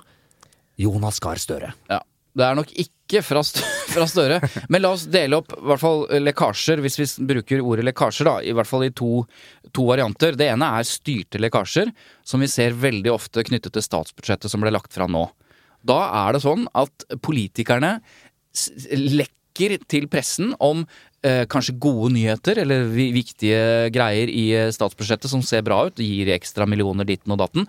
[0.78, 1.72] Jonas Gahr Støre?
[1.90, 2.02] Ja.
[2.38, 3.42] Det er nok ikke fra,
[3.94, 4.38] fra Støre.
[4.70, 8.36] Men la oss dele opp i hvert fall lekkasjer, hvis vi bruker ordet lekkasjer, da.
[8.44, 9.24] I hvert fall i to,
[9.74, 10.38] to varianter.
[10.38, 11.90] Det ene er styrte lekkasjer,
[12.26, 15.26] som vi ser veldig ofte knyttet til statsbudsjettet som ble lagt fra nå.
[15.86, 17.98] Da er det sånn at politikerne
[18.92, 20.84] lekker til pressen om
[21.26, 26.30] eh, kanskje gode nyheter eller viktige greier i eh, statsbudsjettet som ser bra ut, gir
[26.34, 27.68] ekstra millioner ditten og datten,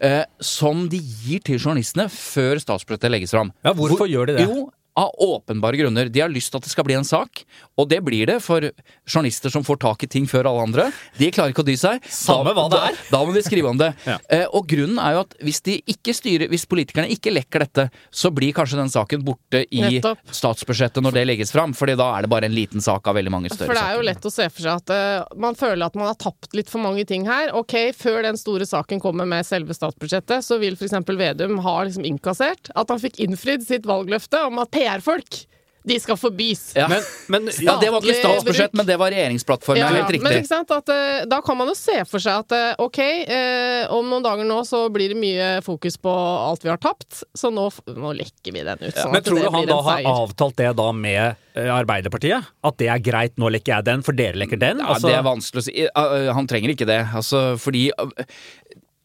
[0.00, 3.52] eh, som de gir til journalistene før statsbudsjettet legges fram.
[3.66, 4.48] Ja, hvorfor gjør de det?
[4.48, 6.08] Jo, av åpenbare grunner.
[6.10, 7.44] De har lyst til at det skal bli en sak,
[7.78, 8.64] og det blir det for
[9.06, 10.86] journalister som får tak i ting før alle andre.
[11.18, 12.02] De klarer ikke å dy seg.
[12.10, 12.96] Samme Da- hva det er.
[12.98, 13.92] Da, da må de skrive om det.
[14.08, 14.16] Ja.
[14.34, 17.86] eh, og grunnen er jo at hvis de ikke styrer, hvis politikerne ikke lekker dette,
[18.10, 20.18] så blir kanskje den saken borte i Nettopp.
[20.34, 23.32] statsbudsjettet når det legges fram, fordi da er det bare en liten sak av veldig
[23.36, 23.74] mange større saker.
[23.74, 24.08] For det er jo saker.
[24.10, 26.82] lett å se for seg at uh, man føler at man har tapt litt for
[26.82, 27.52] mange ting her.
[27.56, 30.96] Ok, før den store saken kommer med selve statsbudsjettet, så vil f.eks.
[31.18, 35.44] Vedum ha liksom innkassert at han fikk innfridd sitt valgløfte om at PR-folk,
[35.88, 36.74] de skal forbys.
[36.76, 36.84] Ja.
[36.90, 39.80] Men, men ja, det var ikke statsbudsjett, men det var regjeringsplattformen.
[39.80, 40.42] Ja, helt Men riktig.
[40.42, 43.84] ikke sant, at, eh, da kan man jo se for seg at eh, ok, eh,
[43.96, 47.48] om noen dager nå så blir det mye fokus på alt vi har tapt, så
[47.54, 48.92] nå, nå lekker vi den ut.
[48.98, 51.22] Sånn Men at tror det du han da har avtalt det da med
[51.56, 52.52] eh, Arbeiderpartiet?
[52.68, 54.84] At det er greit, nå lekker jeg den, for dere lekker den?
[54.84, 55.88] Ja, Altså- Det er vanskelig å si.
[56.36, 57.00] Han trenger ikke det.
[57.16, 57.88] Altså, fordi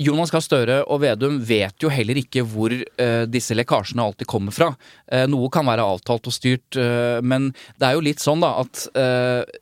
[0.01, 4.55] Jonas Gahr Støre og Vedum vet jo heller ikke hvor uh, disse lekkasjene alltid kommer
[4.55, 4.71] fra.
[5.05, 8.55] Uh, noe kan være avtalt og styrt, uh, men det er jo litt sånn da
[8.63, 8.87] at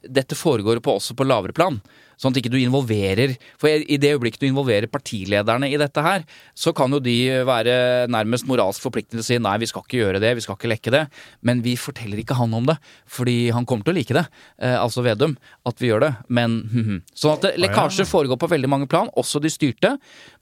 [0.02, 1.82] dette foregår på, også på lavere plan.
[2.22, 6.26] Sånn at ikke du involverer For i det øyeblikket du involverer partilederne i dette her,
[6.54, 7.16] så kan jo de
[7.48, 10.58] være nærmest moralsk forpliktet til å si nei, vi skal ikke gjøre det, vi skal
[10.58, 11.04] ikke lekke det.
[11.48, 12.78] Men vi forteller ikke han om det,
[13.10, 14.26] fordi han kommer til å like det.
[14.62, 15.34] Eh, altså Vedum.
[15.68, 16.12] At vi gjør det.
[16.30, 19.96] Men hm, Sånn at lekkasjer foregår på veldig mange plan, også de styrte.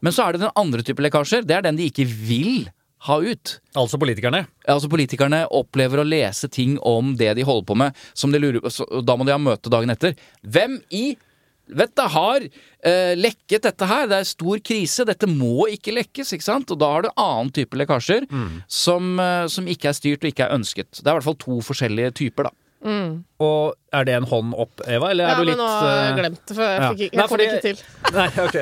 [0.03, 1.47] Men så er det den andre type lekkasjer.
[1.47, 2.67] Det er den de ikke vil
[3.07, 3.55] ha ut.
[3.79, 4.43] Altså politikerne?
[4.67, 8.63] Altså Politikerne opplever å lese ting om det de holder på med, som de lurer
[8.63, 8.71] på,
[9.07, 10.17] Da må de ha møte dagen etter.
[10.43, 11.15] Hvem i
[11.69, 14.07] Vet du, har eh, lekket dette her.
[14.09, 15.05] Det er stor krise.
[15.05, 16.33] Dette må ikke lekkes.
[16.33, 16.71] ikke sant?
[16.73, 18.25] Og da har du annen type lekkasjer
[18.67, 20.89] som, eh, som ikke er styrt og ikke er ønsket.
[20.99, 22.55] Det er i hvert fall to forskjellige typer, da.
[23.43, 26.11] Og er det en hånd opp, Eva, eller er Ja, du men nå har jeg
[26.13, 26.89] eh, glemt det, for jeg, ja.
[26.89, 27.81] fikk, ikke- Nei, jeg kom ikke til.
[28.19, 28.57] Nei, ok.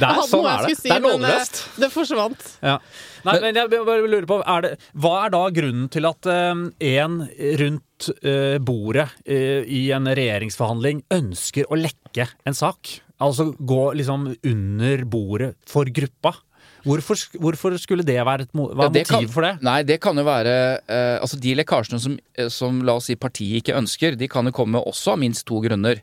[0.00, 0.76] Det er, sånn er det.
[0.76, 1.60] si, det er men eh, lovløst.
[1.80, 2.44] det forsvant.
[2.62, 2.74] Ja.
[3.24, 6.66] Nei, men jeg bare lurer på, er det, hva er da grunnen til at én
[6.92, 7.16] en
[7.62, 7.82] rundt
[8.22, 13.00] eh, bordet eh, i en regjeringsforhandling ønsker å lekke en sak?
[13.22, 16.34] Altså gå liksom under bordet for gruppa?
[16.84, 19.54] Hvorfor, hvorfor skulle det være et mo Ja, motiv kan- for det?
[19.64, 23.16] Nei, det kan jo være eh, Altså, de lekkasjene som, eh, som la oss si
[23.16, 26.02] partiet ikke ønsker, de kan jo komme også av minst to grunner.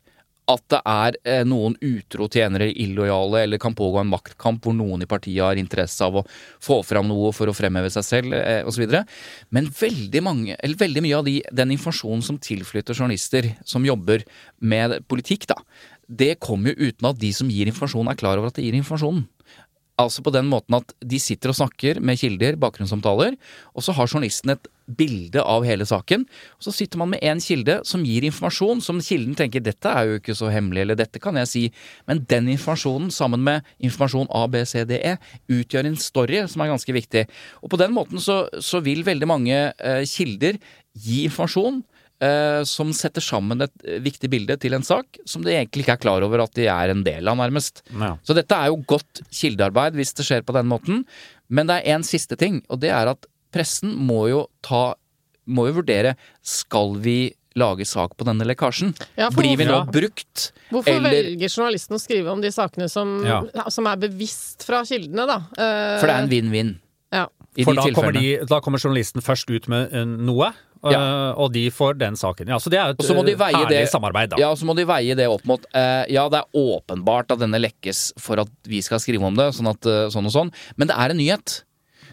[0.50, 5.06] At det er eh, noen utro tjenere, illojale, eller kan pågå en maktkamp hvor noen
[5.06, 6.26] i partiet har interesse av å
[6.64, 8.88] få fram noe for å fremheve seg selv, eh, osv.
[9.54, 14.26] Men veldig, mange, veldig mye av de, den informasjonen som tilflytter journalister som jobber
[14.60, 15.62] med politikk, da,
[16.12, 18.76] det kommer jo uten at de som gir informasjon, er klar over at de gir
[18.76, 19.28] informasjonen.
[20.02, 23.38] Altså på den måten at de sitter og snakker med kilder, bakgrunnssamtaler,
[23.76, 26.26] og så har journalisten et bilde av hele saken.
[26.58, 30.10] Og så sitter man med én kilde som gir informasjon som kilden tenker dette er
[30.10, 31.64] jo ikke så hemmelig, eller dette kan jeg si.
[32.10, 35.18] Men den informasjonen sammen med informasjon A, B, C, D, E
[35.52, 37.26] utgjør en story som er ganske viktig.
[37.62, 40.60] Og på den måten så, så vil veldig mange eh, kilder
[40.98, 41.82] gi informasjon
[42.22, 45.98] eh, som setter sammen et eh, viktig bilde til en sak som de egentlig ikke
[45.98, 47.84] er klar over at de er en del av, nærmest.
[47.92, 48.16] Ja.
[48.28, 51.06] Så dette er jo godt kildearbeid hvis det skjer på den måten.
[51.52, 54.96] Men det er en siste ting, og det er at pressen må jo ta
[55.52, 58.94] Må jo vurdere Skal vi lage sak på denne lekkasjen?
[59.20, 59.84] Ja, for Blir vi nå ja.
[59.84, 60.52] brukt?
[60.72, 63.42] Hvorfor Eller- velger journalisten å skrive om de sakene som, Ja.
[63.70, 65.38] som er bevisst fra kildene, da?
[65.58, 66.00] Uh...
[66.00, 66.80] For det er en vinn-vinn
[67.12, 67.26] ja.
[67.58, 70.54] i For de da kommer, de, da kommer journalisten først ut med eh, noe,
[70.86, 72.48] eh, og de får den saken.
[72.48, 74.40] Ja, så det er jo Og så må de et herlig det- samarbeid, da.
[74.40, 77.60] Ja, så må de veie det opp mot uh, Ja, det er åpenbart at denne
[77.60, 80.96] lekkes for at vi skal skrive om det, sånn, at, sånn og sånn, men det
[80.96, 81.64] er en nyhet.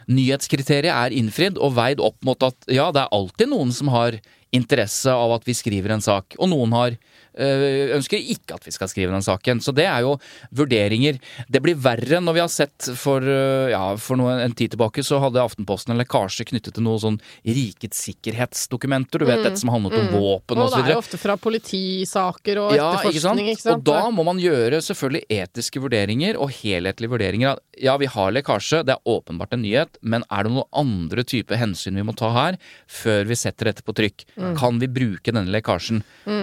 [0.09, 4.17] Nyhetskriteriet er innfridd og veid opp mot at ja, det er alltid noen som har
[4.57, 6.37] interesse av at vi skriver en sak.
[6.41, 6.97] Og noen har
[7.39, 9.61] ønsker ikke at vi skal skrive den saken.
[9.63, 10.17] Så det er jo
[10.55, 11.19] vurderinger.
[11.49, 15.05] Det blir verre når vi har sett for, øh, ja, for noe, en tid tilbake
[15.07, 19.23] så hadde Aftenposten en lekkasje knyttet til noe sånn rikets sikkerhetsdokumenter.
[19.23, 21.37] Du vet dette som handlet om våpen Og og så det er jo ofte fra
[21.41, 23.39] politisaker og Ja, ikke sant?
[23.39, 23.83] etterforskning, ikke sant?
[23.83, 27.59] Og da må man gjøre selvfølgelig etiske vurderinger og helhetlige vurderinger.
[27.79, 31.55] Ja, vi har lekkasje, det er åpenbart en nyhet, men er det noen andre type
[31.59, 34.25] hensyn vi må ta her før vi setter dette på trykk?
[34.37, 34.57] Mm.
[34.59, 36.03] Kan vi bruke denne lekkasjen?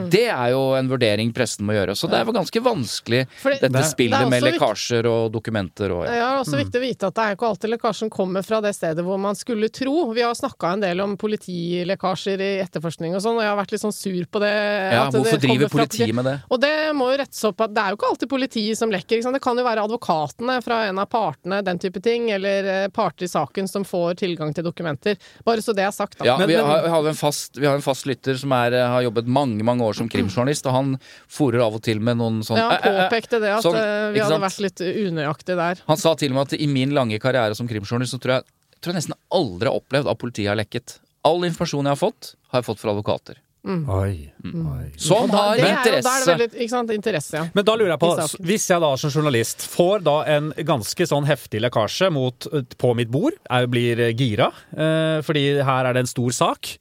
[0.09, 1.95] Det er jo en vurdering pressen må gjøre.
[1.97, 5.93] Så det er vel ganske vanskelig, Fordi, dette det spillet spillet med lekkasjer og dokumenter
[5.95, 6.13] og ja.
[6.15, 8.61] Ja, det er også viktig å vite at det er ikke alltid lekkasjen kommer fra
[8.63, 9.95] det stedet hvor man skulle tro.
[10.15, 13.75] Vi har snakka en del om politilekkasjer i etterforskning og sånn, og jeg har vært
[13.75, 14.51] litt sånn sur på det.
[14.55, 16.35] Ja, at det hvorfor driver politiet med det?
[16.49, 19.17] Og det må jo rettes opp at det er jo ikke alltid politiet som lekker.
[19.17, 19.39] Ikke sant?
[19.39, 23.27] Det kan jo være advokatene fra en av partene, den type ting, eller eh, parter
[23.27, 25.19] i saken som får tilgang til dokumenter.
[25.47, 26.27] Bare så det er sagt, da.
[26.27, 28.77] Ja, Men- vi, har, vi, har en fast, vi har en fast lytter som er,
[28.85, 30.91] har jobbet mange mange år som krimjournalist, og han
[31.31, 33.07] forer av og til med noen sånn Ja, han «Æ, æ, æ».
[33.07, 35.81] påpekte det, at Sånn, eh, vi hadde vært litt unøyaktige der.
[35.87, 38.47] Han sa til og med at i min lange karriere som krimjournalist så tror jeg,
[38.81, 40.99] tror jeg nesten aldri har opplevd at politiet har lekket.
[41.25, 43.41] All informasjon jeg har fått, har jeg fått fra advokater.
[43.65, 44.83] Oi, oi.
[45.01, 47.47] Som har Det er, jo- da er det veldig, ikke sant, interesse, ja.
[47.57, 48.11] Men da lurer jeg på,
[48.45, 52.45] hvis jeg da som journalist får da en ganske sånn heftig lekkasje mot,
[52.77, 56.75] på mitt bord, jeg blir gira, eh, fordi her er det en stor sak,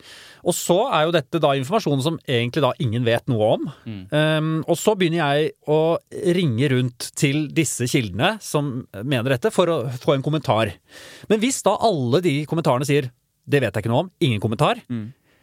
[0.45, 3.67] og så er jo dette da informasjon som egentlig da ingen vet noe om.
[4.13, 5.81] Um, og så begynner jeg å
[6.37, 10.75] ringe rundt til disse kildene som mener dette, for å få en kommentar.
[11.31, 13.11] Men hvis da alle de kommentarene sier
[13.45, 14.81] 'det vet jeg ikke noe om', ingen kommentar,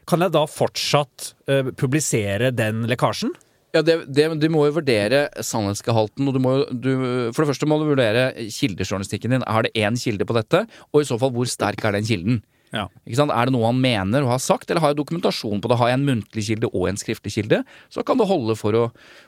[0.07, 3.33] kan jeg da fortsatt uh, publisere den lekkasjen?
[3.71, 6.27] Ja, det, det, Du må jo vurdere sannhetsgehalten.
[6.27, 6.91] og du må du,
[7.31, 9.45] For det første må du vurdere kildejournalistikken din.
[9.47, 10.65] Er det én kilde på dette?
[10.91, 12.41] Og i så fall, hvor sterk er den kilden?
[12.71, 12.85] Ja.
[13.03, 13.31] Ikke sant?
[13.35, 15.77] Er det noe han mener og har sagt, eller har jeg dokumentasjon på det?
[15.81, 18.83] Har jeg en muntlig kilde og en skriftlig kilde, så kan det holde for å,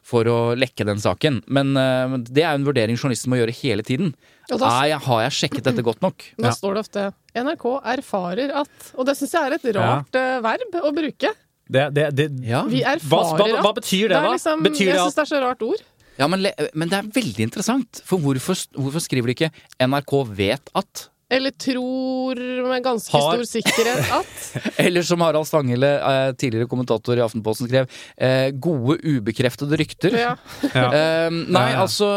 [0.05, 1.41] for å lekke den saken.
[1.51, 4.13] Men uh, det er jo en vurdering journalisten må gjøre hele tiden.
[4.51, 6.23] Og da- Er jeg, har jeg sjekket dette godt nok?
[6.39, 7.03] Da står det ofte
[7.35, 7.65] 'NRK
[7.97, 11.31] erfarer at' Og det syns jeg er et rart eh, verb å bruke.
[11.69, 14.31] Det, det, det, Ja, Vi erfarer hva, hva hva betyr det, da?
[14.35, 15.81] liksom, betyr jeg det syns det er så rart ord.
[16.19, 16.43] ja men,
[16.75, 18.01] men det er veldig interessant.
[18.05, 21.09] For hvorfor, hvorfor skriver de ikke 'NRK vet at'?
[21.33, 24.33] Eller tror med ganske Har- stor sikkerhet at.
[24.85, 30.17] Eller som Harald Stanghelle, eh, tidligere kommentator i Aftenposten, skrev, eh, 'gode ubekreftede rykter'.
[30.17, 30.35] Ja.
[30.77, 30.87] ja.
[30.93, 32.09] Eh, nei, altså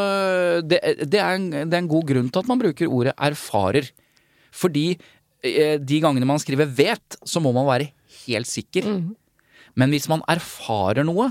[0.66, 3.92] det, det, er en, det er en god grunn til at man bruker ordet 'erfarer'.
[4.52, 4.88] Fordi
[5.46, 7.92] de gangene man skriver 'vet', så må man være
[8.26, 8.82] helt sikker.
[8.88, 9.14] Mm.
[9.76, 11.28] Men hvis man erfarer noe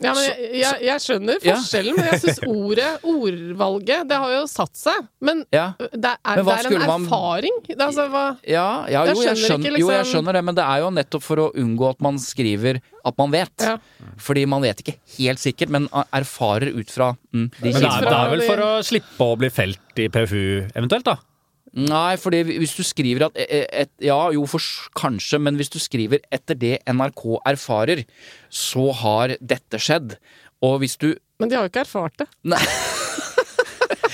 [0.00, 1.54] Ja, men jeg, jeg, jeg skjønner Ja.
[1.58, 5.08] forskjellen, men jeg syns ordet, ordvalget, det har jo satt seg.
[5.20, 7.58] Men Ja, det er, Men det er en erfaring.
[7.66, 10.38] Det er altså, hva, ja, ja jo, jeg skjønner skjønner, ikke, jo, jeg liksom- skjønner
[10.38, 13.56] det, men det er jo nettopp for å unngå at man skriver at man vet.
[13.60, 13.76] Ja.
[14.20, 18.00] Fordi man vet ikke helt sikkert, men erfarer ut fra mm, de Men det er,
[18.08, 21.16] det er vel for å slippe å bli felt i PFU eventuelt, da?
[21.78, 24.58] Nei, fordi hvis du skriver at et, et, Ja, jo, for
[24.98, 28.04] kanskje, men hvis du skriver 'etter det NRK erfarer',
[28.50, 30.16] så har dette skjedd.
[30.62, 32.26] Og hvis du men de har jo ikke erfart det.
[32.44, 32.60] Nei,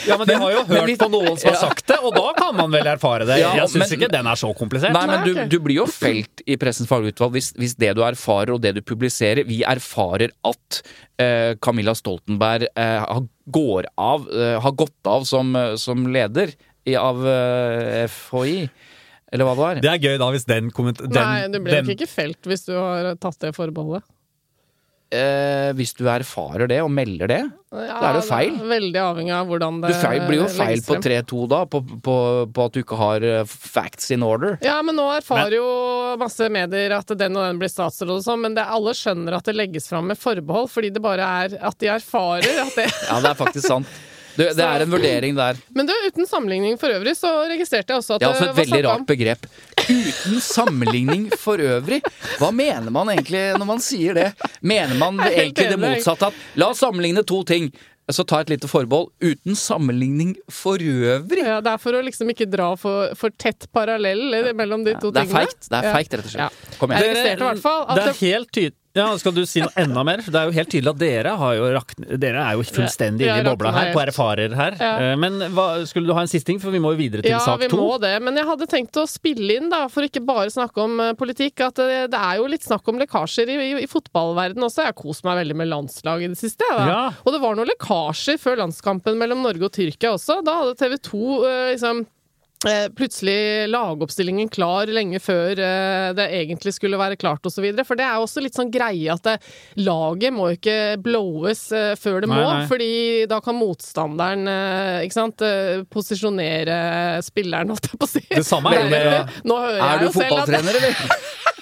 [0.07, 2.55] Ja, men de har jo hørt på noen som har sagt det, og da kan
[2.55, 3.41] man vel erfare det.
[3.41, 4.95] Ja, Jeg syns ikke den er så komplisert.
[4.95, 8.55] nei men du, du blir jo felt i Pressens fagutvalg hvis, hvis det du erfarer
[8.55, 10.81] og det du publiserer Vi erfarer at
[11.19, 16.55] uh, Camilla Stoltenberg uh, har- går av, uh, har gått av som, som leder
[16.95, 18.59] av eh, FHI.
[19.35, 19.81] Eller hva det var.
[19.83, 22.69] Det er gøy da hvis den kommentaren Nei, du blir den, nok ikke felt hvis
[22.69, 24.07] du har tatt det forbeholdet.
[25.15, 28.57] Eh, hvis du erfarer det og melder det, Ja, Da er det jo feil.
[28.59, 31.79] Det veldig avhengig av hvordan Du det feil, blir jo feil på 3-2 da, på,
[32.03, 32.17] på,
[32.51, 34.57] på at du ikke har eh, facts in order.
[34.67, 35.69] Ja, men nå erfarer jo
[36.19, 39.47] masse medier at den og den blir statsråd og sånn, men det, alle skjønner at
[39.47, 43.21] det legges fram med forbehold, fordi det bare er at de erfarer at det Ja,
[43.23, 43.95] det er faktisk sant.
[44.37, 45.57] Du, det er en vurdering der.
[45.75, 48.61] Men du, uten sammenligning for øvrig, så registrerte jeg også at Det er også et
[48.61, 49.47] veldig rart begrep.
[49.87, 52.01] Uten sammenligning for øvrig.
[52.41, 54.31] Hva mener man egentlig når man sier det?
[54.61, 56.31] Mener man egentlig det motsatte?
[56.33, 57.71] At la oss sammenligne to ting.
[58.13, 59.09] Så ta et lite forbehold.
[59.25, 61.43] Uten sammenligning for øvrig.
[61.43, 65.11] ja, Det er for å liksom ikke dra for, for tett parallell mellom de to
[65.11, 65.49] Det tingene.
[65.71, 66.49] det er feigt, rett og Ja.
[66.49, 66.79] slett.
[66.79, 67.15] Kom igjen.
[67.17, 70.03] Det, i hvert fall at det er helt tydelig ja, Skal du si noe enda
[70.07, 70.23] mer?
[70.25, 72.07] Det er jo helt tydelig at dere har jo rakn...
[72.23, 74.79] Dere er jo fullstendig inne i bobla her, på erfarer her.
[74.81, 74.93] Ja.
[75.13, 77.35] Eh, Men hva, skulle du ha en siste ting, for vi må jo videre til
[77.35, 78.15] Ja, sak vi må det.
[78.25, 81.67] Men jeg hadde tenkt å spille inn, da, for ikke bare snakke om eh, politikk,
[81.69, 84.87] at det, det er jo litt snakk om lekkasjer i, i, i fotballverden også.
[84.87, 86.73] Jeg har kost meg veldig med landslaget i det siste.
[86.73, 87.01] Ja.
[87.25, 90.41] Og det var noen lekkasjer før landskampen mellom Norge og Tyrkia også.
[90.47, 92.13] Da hadde TV 2 eh, liksom eh,
[92.97, 97.67] plutselig lagoppstillingen klar lenge før eh, det egentlig skulle være klart osv.
[97.85, 99.35] For det er også litt sånn greie at det,
[99.85, 102.65] laget må ikke blowes eh, før det Nei, må, nei.
[102.71, 102.91] fordi
[103.31, 106.79] da kan motstanderen eh, ikke sant, eh, posisjonere
[107.27, 108.25] spilleren, holdt jeg på å si.
[108.33, 111.53] Det samme er jo med- Nå hører Er jeg du jo selv at fotballtrener, eller?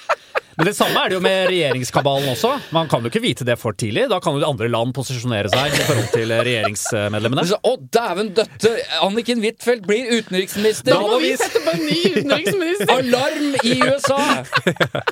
[0.59, 2.53] Men det samme er det jo med regjeringskabalen også.
[2.75, 4.07] Man kan jo ikke vite det for tidlig.
[4.13, 7.45] Da kan jo de andre land posisjonere seg i forhold til regjeringsmedlemmene.
[7.49, 8.73] Så, Å, dæven døtte!
[9.05, 10.93] Anniken Huitfeldt blir utenriksminister!
[10.95, 12.93] Da må vi sette på en ny utenriksminister!
[12.95, 14.21] Alarm i USA!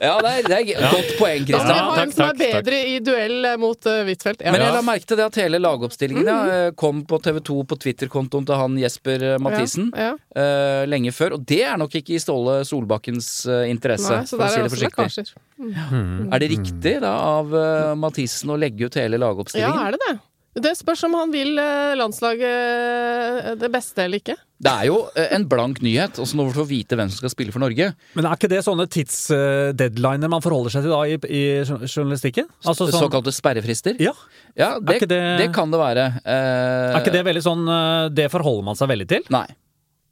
[0.02, 1.68] Ja, det er, det er et godt poeng, Kristian.
[1.68, 2.90] Da må vi ha takk, en som er bedre takk.
[2.92, 4.42] i duell eh, mot uh, Huitfeldt.
[4.46, 4.54] Ja.
[4.54, 6.50] Men jeg la merke til det at hele lagoppstillingen Mm.
[6.52, 11.34] eh, kom på TV2 på Twitter-kontoen til han Jesper eh, Mathisen Ja, uh, lenge før.
[11.36, 14.54] Og det er nok ikke i Ståle Solbakkens uh, interesse, Nei, så for å der
[14.54, 16.28] si det også lekkasjer.
[16.34, 19.78] Er det riktig da av uh, Mathisen å legge ut hele lagoppstillingen?
[19.78, 20.18] Ja, er det det?
[20.52, 24.34] Det spørs om han vil eh, landslaget eh, det beste eller ikke.
[24.60, 27.54] Det er jo en blank nyhet, også når vi får vite hvem som skal spille
[27.54, 27.86] for Norge.
[28.18, 31.42] Men er ikke det sånne tidsdeadliner man forholder seg til da i, i
[31.88, 32.50] journalistikken?
[32.66, 33.96] Altså sånn, Såkalte sperrefrister.
[34.02, 34.12] ja.
[34.52, 36.04] Ja, det, det- det kan det være.
[36.20, 37.64] Eh, Er ikke det veldig sånn
[38.12, 39.24] Det forholder man seg veldig til?
[39.32, 39.46] Nei.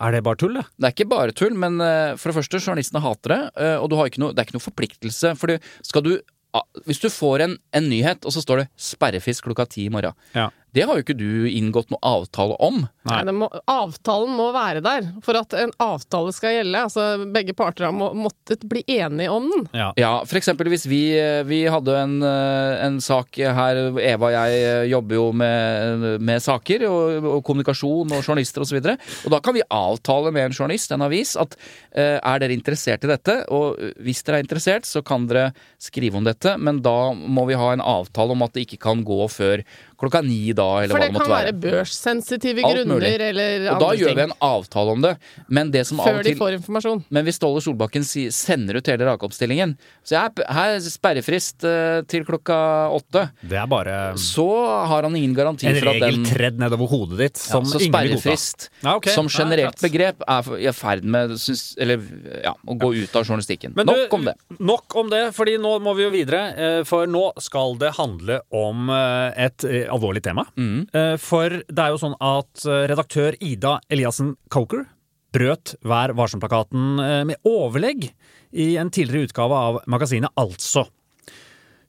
[0.01, 0.65] Er det bare tull, det?
[0.81, 3.41] Det er ikke bare tull, men eh, for det første, journalistene hater det.
[3.61, 5.35] eh, og du har ikke noe, det er ikke noe forpliktelse.
[5.37, 5.53] For
[5.87, 6.15] skal du
[6.57, 9.91] ah, Hvis du får en, en nyhet, og så står det 'sperrefisk klokka ti i
[9.93, 10.49] morgen', Ja.
[10.77, 12.85] Det har jo ikke du inngått noe avtale om.
[13.09, 13.21] Nei.
[13.27, 16.85] Nei må, avtalen må være der for at en avtale skal gjelde.
[16.87, 19.67] Altså, begge parter har må, måttet bli enige om den.
[19.77, 19.91] Ja.
[20.01, 21.03] Ja, for eksempel hvis vi,
[21.49, 26.45] vi hadde en, eh, en sak her Eva og jeg eh, jobber jo med, med
[26.45, 28.71] saker og, og kommunikasjon og journalister osv.
[28.71, 32.19] Og, så videre, og da kan vi avtale med en journalist, en avis, at eh,
[32.19, 33.37] er dere interessert i dette?
[33.51, 35.51] Og hvis dere er interessert, så kan dere
[35.83, 39.03] skrive om dette, men da må vi ha en avtale om at det ikke kan
[39.07, 39.65] gå før
[40.01, 41.53] klokka ni da, eller hva det måtte være.
[41.53, 44.95] For det kan være børssensitive grunner grunner andre eller Og da gjør vi en avtale
[44.97, 45.13] om det.
[45.49, 47.05] Men det som av Før de får informasjon.
[47.11, 51.65] men hvis Ståle Solbakken si- sender ut hele rakeoppstillingen Så jeg, er- her er sperrefrist
[51.69, 52.57] eh, til klokka
[52.97, 53.27] åtte.
[53.43, 54.47] Det er bare Så
[54.89, 57.65] har han ingen garanti for at den En regel tredd nedover hodet ditt ja, som
[57.65, 58.21] Så ingen vil godta.
[58.23, 59.13] sperrefrist Ja, okay.
[59.13, 59.85] som generelt greit.
[59.91, 62.01] begrep er i ferd med synes, Eller
[62.45, 63.75] ja, å gå ut av journalistikken.
[63.77, 64.35] Men Nok du, om det.
[64.59, 66.43] Nok om det, fordi nå må vi jo videre.
[66.57, 70.47] eh, For nå skal det handle om eh, et alvorlig tema.
[70.57, 70.87] Mm.
[70.93, 74.87] Eh, For det er jo sånn at eh, redaktør Ida Eliassen Coker
[75.35, 78.09] brøt Vær varsom-plakaten eh, med overlegg
[78.51, 80.89] i en tidligere utgave av magasinet Altså.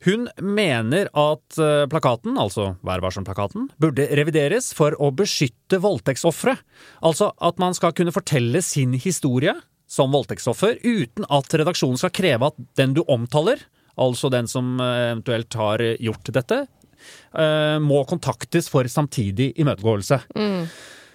[0.05, 1.57] Hun mener at
[1.89, 6.55] plakaten, altså Vær varsom-plakaten, burde revideres for å beskytte voldtektsofre.
[7.05, 9.53] Altså at man skal kunne fortelle sin historie
[9.91, 13.61] som voldtektsoffer uten at redaksjonen skal kreve at den du omtaler,
[13.99, 16.63] altså den som eventuelt har gjort dette,
[17.81, 20.19] må kontaktes for samtidig imøtegåelse.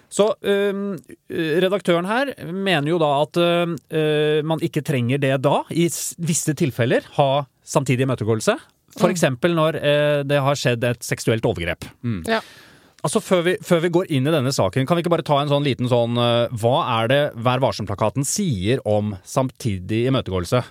[0.07, 0.95] Så øhm,
[1.29, 7.07] redaktøren her mener jo da at øh, man ikke trenger det da, i visse tilfeller,
[7.17, 8.55] ha samtidig imøtegåelse.
[8.97, 11.85] For eksempel når øh, det har skjedd et seksuelt overgrep.
[12.27, 12.39] Ja.
[13.05, 15.37] Altså før vi, før vi går inn i denne saken, kan vi ikke bare ta
[15.41, 20.63] en sånn liten sånn øh, Hva er det Vær varsom-plakaten sier om samtidig imøtegåelse?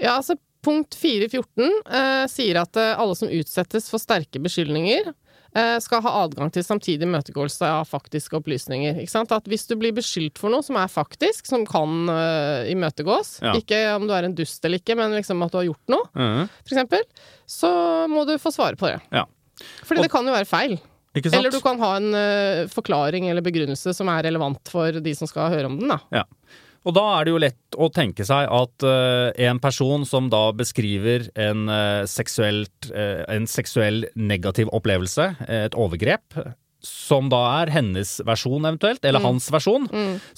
[0.00, 5.12] Ja, altså Punkt 4.14 eh, sier at eh, alle som utsettes for sterke beskyldninger,
[5.54, 8.98] eh, skal ha adgang til samtidig imøtegåelse av faktiske opplysninger.
[9.30, 13.54] At hvis du blir beskyldt for noe som er faktisk, som kan eh, imøtegås, Ja.
[13.54, 16.10] ikke om du er en dust eller ikke, men liksom at du har gjort noe,
[16.12, 17.02] for eksempel,
[17.46, 17.72] så
[18.10, 18.98] må du få svare på det.
[19.14, 19.24] Ja.
[19.84, 20.78] Fordi Og- det kan jo være feil.
[21.18, 25.26] Eller du kan ha en uh, forklaring eller begrunnelse som er relevant for de som
[25.26, 25.88] skal høre om den.
[25.88, 25.96] da.
[26.12, 26.22] Ja.
[26.86, 30.52] Og da er det jo lett å tenke seg at uh, en person som da
[30.56, 36.38] beskriver en, uh, seksuelt, uh, en seksuell negativ opplevelse, et overgrep,
[36.80, 39.88] som da er hennes versjon eventuelt, eller hans versjon,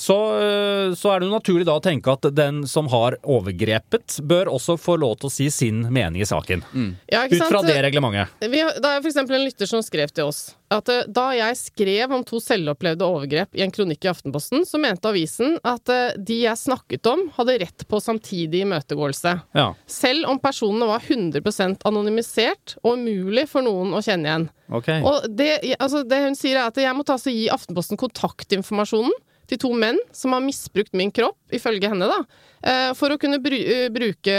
[0.00, 4.16] så, eh, så er det jo naturlig da å tenke at den som har overgrepet,
[4.24, 6.64] bør også få lov til å si sin mening i saken.
[7.12, 8.32] Ja, ikke Ut fra det reglementet.
[8.40, 11.26] Vi, har- det er for eksempel en lytter som skrev til oss at eh, da
[11.34, 15.90] jeg skrev om to selvopplevde overgrep i en kronikk i Aftenposten, så mente avisen at
[15.90, 19.34] eh, de jeg snakket om, hadde rett på samtidig imøtegåelse.
[19.58, 24.46] Ja, Selv om personene var 100% anonymisert og umulig for noen å kjenne igjen.
[24.70, 25.02] Okay.
[25.02, 29.16] Og det, altså det hun sier er at jeg måtte altså gi Aftenposten kontaktinformasjonen
[29.50, 32.20] til to menn som har misbrukt min kropp, ifølge henne, da,
[32.62, 33.58] eh, for å kunne bru
[33.90, 34.36] bruke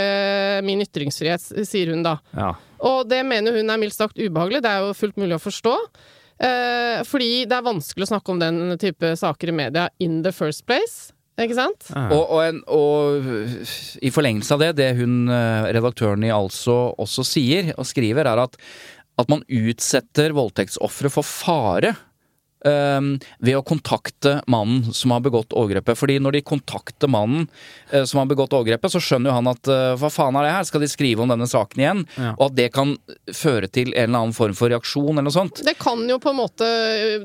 [0.63, 2.15] min ytringsfrihet, sier hun da.
[2.31, 2.53] Ja.
[2.87, 5.75] Og det mener hun er mildt sagt ubehagelig, det er jo fullt mulig å forstå.
[6.41, 10.33] Eh, fordi det er vanskelig å snakke om den type saker i media in the
[10.33, 11.11] first place.
[11.41, 11.87] Ikke sant?
[12.11, 17.25] Og, og, en, og i forlengelse av det, det hun eh, redaktøren i Altså også
[17.25, 18.57] sier og skriver, er at,
[19.21, 21.95] at man utsetter voldtektsofre for fare
[22.63, 25.97] ved å kontakte mannen som har begått overgrepet.
[25.97, 27.47] Fordi når de kontakter mannen
[27.91, 30.53] eh, som har begått overgrepet, så skjønner jo han at eh, hva faen er det
[30.53, 32.03] her, skal de skrive om denne saken igjen?
[32.21, 32.33] Ja.
[32.37, 32.93] Og at det kan
[33.33, 35.63] føre til en eller annen form for reaksjon eller noe sånt.
[35.65, 36.69] Det kan jo på en måte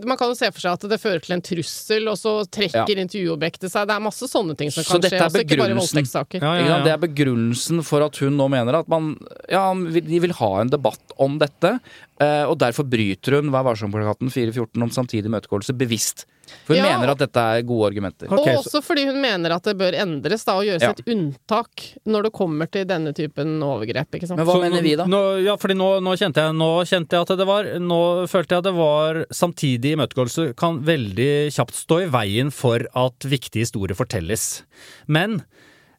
[0.07, 2.95] Man kan jo se for seg at det fører til en trussel, og så trekker
[2.97, 3.03] Ja.
[3.07, 3.87] intervjuobjektet seg.
[3.89, 6.43] Det er masse sånne ting som Så kan skje, også ikke bare voldtektssaker.
[6.43, 6.81] Ja, ja.
[6.87, 9.17] Det er begrunnelsen for at hun nå mener at man
[9.51, 11.77] Ja, de vil ha en debatt om dette.
[12.21, 16.25] Eh, Og derfor bryter hun Vær varsom-plakaten 414 om samtidig imøtegåelse bevisst.
[16.65, 16.97] For hun Ja.
[16.99, 18.31] mener at dette er gode argumenter.
[18.31, 20.91] Og så- også fordi hun mener at det bør endres da, og gjøres Ja.
[20.91, 24.07] et unntak når det kommer til denne typen overgrep.
[24.15, 24.37] Ikke sant?
[24.39, 25.05] Men hva Så mener vi, da?
[25.05, 28.49] Nå, ja, fordi nå, nå, kjente jeg, nå kjente jeg at det var Nå følte
[28.55, 33.67] jeg at det var samtidig imøtegåelse kan veldig kjapt stå i veien for at viktige
[33.67, 34.63] historier fortelles.
[35.09, 35.43] Men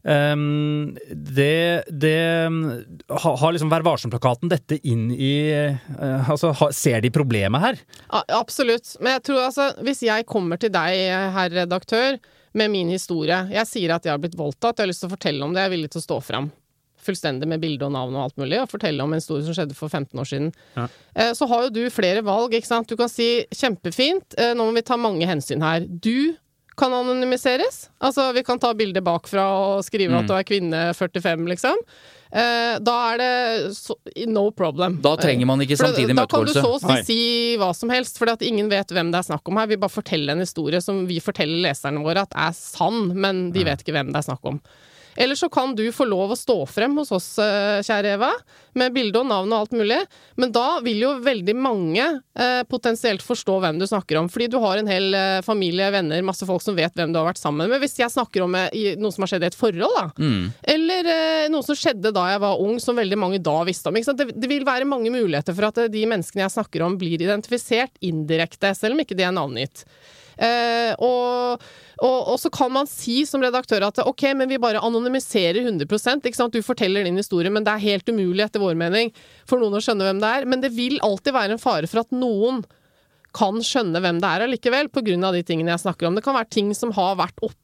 [0.07, 2.15] ehm, det, det
[3.09, 7.79] ha- Har liksom Vær varsom-plakaten dette inn i uh, Altså, ha, ser de problemet her?
[8.11, 8.95] Ja, absolutt.
[9.01, 10.97] Men jeg tror altså, hvis jeg kommer til deg,
[11.35, 12.17] herr redaktør,
[12.57, 15.15] med min historie Jeg sier at jeg har blitt voldtatt, jeg har lyst til å
[15.17, 16.47] fortelle om det, jeg er villig til å stå fram.
[17.07, 19.75] Fullstendig med bilde og navn og alt mulig, og fortelle om en historie som skjedde
[19.77, 20.47] for 15 år siden.
[20.75, 20.87] Ja.
[21.15, 22.89] Eh, Så har jo du flere valg, ikke sant.
[22.89, 25.85] Du kan si kjempefint, eh, nå må vi ta mange hensyn her.
[25.87, 26.33] Du
[26.77, 27.87] kan anonymiseres.
[27.99, 29.43] Altså, vi kan ta bildet bakfra
[29.77, 30.19] og skrive Mm.
[30.19, 31.75] at du er kvinne 45, liksom.
[32.31, 33.95] Eh, Da er det so,
[34.27, 34.99] no problem.
[35.01, 36.27] Da trenger man ikke samtidig møtegåelse.
[36.27, 39.19] Da kan du så å si si hva som helst, for ingen vet hvem det
[39.19, 39.67] er snakk om her.
[39.67, 43.63] Vi bare forteller en historie som vi forteller leserne våre at er sann, men de
[43.63, 44.61] vet ikke hvem det er snakk om.
[45.17, 48.29] Eller så kan du få lov å stå frem hos oss, eh, kjære Eva,
[48.77, 49.97] med bilde og navn og alt mulig.
[50.37, 52.05] Men da vil jo veldig mange
[52.37, 54.29] eh, potensielt forstå hvem du snakker om.
[54.29, 57.25] Fordi du har en hel eh, familie, venner, masse folk som vet hvem du har
[57.31, 57.81] vært sammen med.
[57.81, 60.05] Hvis jeg snakker om noe som har skjedd i et forhold, da.
[60.21, 60.53] Mm.
[60.75, 61.11] Eller
[61.49, 63.97] noe som skjedde da jeg var ung, som veldig mange da visste om.
[63.97, 67.97] Det, det vil være mange muligheter for at de menneskene jeg snakker om, blir identifisert
[68.05, 69.87] indirekte, selv om ikke de er navngitt.
[70.37, 71.63] Eh, og,
[71.97, 75.87] og, og så kan man si som redaktør at ok, men vi bare anonymiserer 100
[75.87, 76.53] ikke sant?
[76.53, 79.13] Du forteller din historie, men det er helt umulig etter vår mening
[79.49, 80.49] for noen å skjønne hvem det er.
[80.49, 82.63] Men det vil alltid være en fare for at noen
[83.37, 86.17] kan skjønne hvem det er allikevel, av de tingene jeg snakker om.
[86.17, 87.57] Det kan være ting som har vært oppe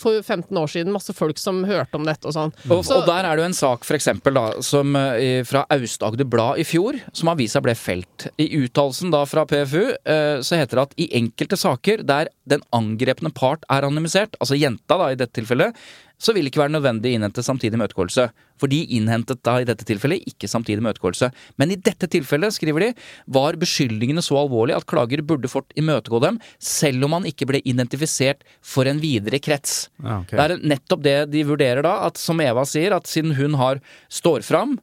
[0.00, 2.54] for 15 år siden, masse folk som hørte om dette og sånn.
[2.66, 6.26] Og, og der er det jo en sak for eksempel da, som, eh, fra Aust-Agder
[6.26, 8.26] Blad i fjor, som avisa ble felt.
[8.42, 12.64] I uttalelsen da fra PFU eh, så heter det at i enkelte saker der den
[12.74, 15.78] angrepne part er anonymisert, altså jenta da i dette tilfellet,
[16.16, 18.26] så vil det ikke være nødvendig å innhente samtidig imøtegåelse.
[18.56, 21.28] For de innhentet da i dette tilfellet ikke samtidig imøtegåelse.
[21.60, 22.90] Men i dette tilfellet, skriver de,
[23.36, 27.60] var beskyldningene så alvorlige at klager burde fått imøtegå dem, selv om han ikke ble
[27.68, 29.90] identifisert for en videre krets.
[30.00, 30.32] Ja, ok.
[30.32, 33.82] Det er nettopp det de vurderer da, at som Eva sier, at siden hun har
[34.08, 34.78] står fram,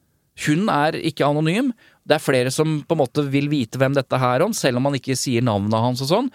[0.46, 1.72] hun er ikke anonym,
[2.04, 4.88] det er flere som på en måte vil vite hvem dette her om, selv om
[4.88, 6.30] man ikke sier navnet hans og sånn.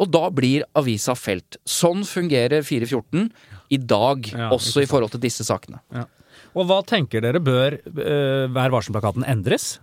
[0.00, 1.60] Og da blir avisa felt.
[1.68, 3.28] Sånn fungerer 414
[3.72, 5.80] i dag, Ja, også i forhold til disse sakene.
[6.52, 9.78] Og hva tenker dere bør uh, Vær varsom-plakaten endres?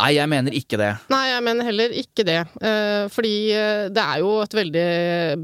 [0.00, 0.94] Nei, jeg mener ikke det.
[1.12, 2.38] Nei, jeg mener heller ikke det.
[2.64, 4.84] Eh, fordi eh, det er jo et veldig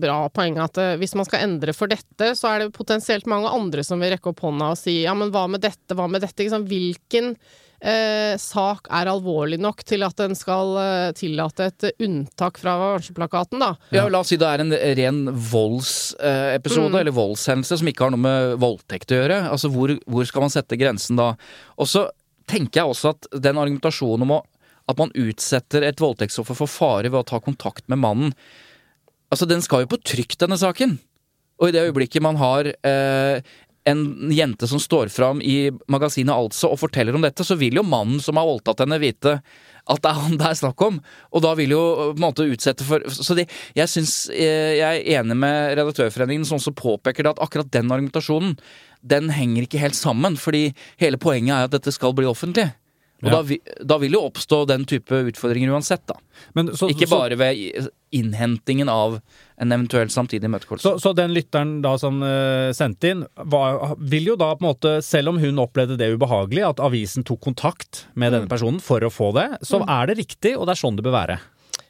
[0.01, 3.85] bra poeng at hvis man skal endre for dette, så er det potensielt mange andre
[3.85, 6.41] som vil rekke opp hånda og si ja, men hva med dette, hva med dette?
[6.41, 6.73] Ikke sant?
[6.73, 7.35] Hvilken
[7.81, 13.61] eh, sak er alvorlig nok til at den skal eh, tillate et unntak fra varselplakaten,
[13.63, 13.73] da?
[13.95, 17.01] Ja, la oss si det er en ren voldsepisode, Mm.
[17.01, 19.41] eller voldshendelse, som ikke har noe med voldtekt å gjøre.
[19.51, 21.33] Altså, hvor, hvor skal man sette grensen da?
[21.79, 22.07] Og så
[22.47, 24.43] tenker jeg også at den argumentasjonen om å,
[24.89, 28.35] at man utsetter et voldtektsoffer for fare ved å ta kontakt med mannen
[29.27, 30.93] Altså, den skal jo på trykk, denne saken.
[31.59, 33.41] Og i det øyeblikket man har eh,
[33.87, 37.87] en jente som står fram i magasinet Altså og forteller om dette, så vil jo
[37.87, 39.39] mannen som har voldtatt henne, vite
[39.87, 40.97] at det er han det er snakk om.
[41.31, 43.45] Og da vil jo på en måte utsette for Så de,
[43.77, 47.93] jeg syns eh, Jeg er enig med Redaktørforeningen som også påpeker det, at akkurat den
[47.95, 48.57] argumentasjonen,
[49.07, 50.35] den henger ikke helt sammen.
[50.41, 50.73] Fordi
[51.03, 52.67] hele poenget er at dette skal bli offentlig.
[53.25, 53.41] Og Ja.
[53.41, 56.15] da, da vil jo oppstå den type utfordringer uansett, da.
[56.55, 59.21] Men så, Ikke så- bare ved innhentingen av
[59.61, 60.81] en eventuell samtidig møtekort.
[60.85, 64.69] Så, så den lytteren da som uh, sendte inn, var, vil jo da på en
[64.75, 68.37] måte, selv om hun opplevde det ubehagelig, at avisen tok kontakt med Mm.
[68.41, 71.05] denne personen for å få det, så er det riktig, og det er sånn det
[71.09, 71.39] bør være.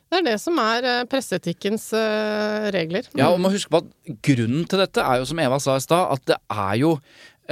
[0.07, 3.09] Det er det som er eh, presseetikkens eh, regler.
[3.18, 5.83] Ja, og må huske på at grunnen til dette er jo, som Eva sa i
[5.83, 6.93] stad, at det er jo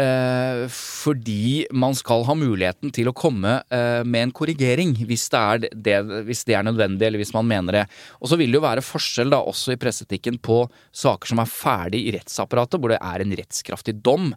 [0.00, 5.70] eh, fordi man skal ha muligheten til å komme eh, med en korrigering hvis det,
[5.74, 5.96] det,
[6.28, 7.84] hvis det er nødvendig, eller hvis man mener det.
[8.20, 10.64] Og så vil det jo være forskjell da også i presseetikken på
[10.94, 14.32] saker som er ferdig i rettsapparatet, hvor det er en rettskraftig dom.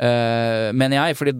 [0.00, 1.34] Eh, mener jeg, fordi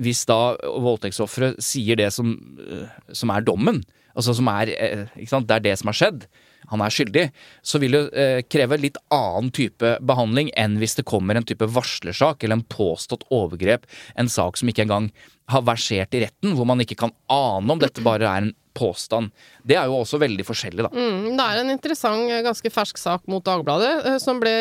[0.00, 3.82] hvis da voldtektsofferet sier det som, eh, som er dommen,
[4.16, 6.26] altså som er eh, ikke sant, Det er det som har skjedd.
[6.70, 7.24] han er skyldig,
[7.60, 12.44] så vil det kreve litt annen type behandling enn hvis det kommer en type varslersak
[12.44, 13.84] eller en påstått overgrep,
[14.16, 15.10] en sak som ikke engang
[15.50, 19.32] har versert i retten, hvor man ikke kan ane om dette bare er en påstand.
[19.66, 20.90] Det er jo også veldig forskjellig, da.
[20.92, 24.54] Mm, det er en interessant, ganske fersk sak mot Dagbladet, eh, som ble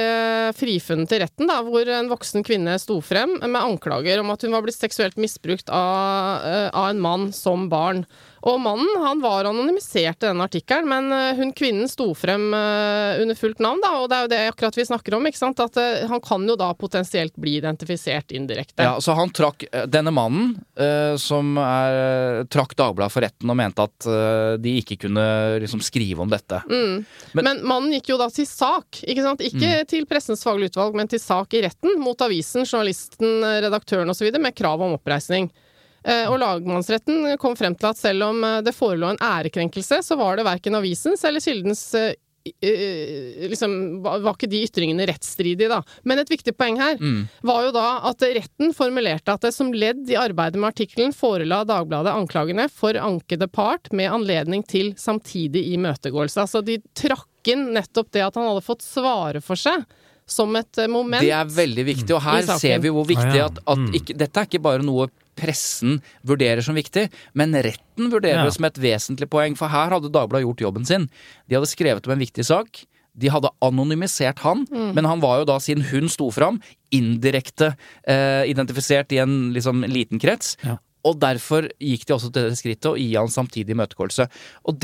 [0.58, 4.56] frifunnet i retten, da, hvor en voksen kvinne sto frem med anklager om at hun
[4.56, 8.06] var blitt seksuelt misbrukt av, eh, av en mann som barn.
[8.42, 13.22] Og mannen han var anonymisert i denne artikkelen, men eh, hun kvinnen sto frem eh,
[13.22, 15.62] under fullt navn, da, og det er jo det akkurat vi snakker om, ikke sant?
[15.62, 18.82] at eh, han kan jo da potensielt bli identifisert indirekte.
[18.82, 20.56] Ja, så han trakk Denne mannen
[21.22, 24.08] som er, trakk Dagbladet for retten og mente at
[24.64, 25.24] de ikke kunne
[25.62, 26.62] liksom skrive om dette.
[26.72, 27.06] Mm.
[27.38, 29.42] Men- Men, mannen gikk jo da til sak, ikke sant?
[29.46, 34.32] Ikke til Pressens faglige utvalg, men til sak i retten mot avisen, journalisten, redaktøren osv.
[34.42, 35.52] med krav om oppreisning.
[36.04, 40.18] Eh, Og lagmannsretten kom frem til at selv om eh, det forelå en ærekrenkelse, så
[40.18, 42.14] var det verken avisens eller kildens eh,
[43.52, 45.84] liksom, var ikke de ytringene rettsstridige, da.
[46.10, 46.98] Men et viktig poeng her
[47.46, 51.62] var jo da at retten formulerte at det som ledd i arbeidet med artikkelen forela
[51.70, 56.42] Dagbladet anklagene for ankede part med anledning til samtidig imøtegåelse.
[56.42, 59.86] Altså de trakk inn nettopp det at han hadde fått svare for seg
[60.26, 61.22] som et moment.
[61.22, 64.50] Det er veldig viktig, og her ser vi hvor viktig at, at ikke, dette er
[64.50, 68.46] ikke bare noe pressen vurderer som viktig, men retten vurderer Ja.
[68.46, 69.56] det som et vesentlig poeng.
[69.58, 71.10] For her hadde Dagbladet gjort jobben sin.
[71.48, 72.86] De hadde skrevet om en viktig sak.
[73.18, 74.94] De hadde anonymisert han, Mm.
[74.96, 76.62] men han var jo da, siden hun sto fram,
[76.92, 77.76] indirekte
[78.08, 80.56] eh, identifisert i en liksom liten krets.
[80.64, 80.78] Ja.
[81.08, 84.28] Og derfor gikk de også til det skrittet å gi han samtidig imøtekåelse.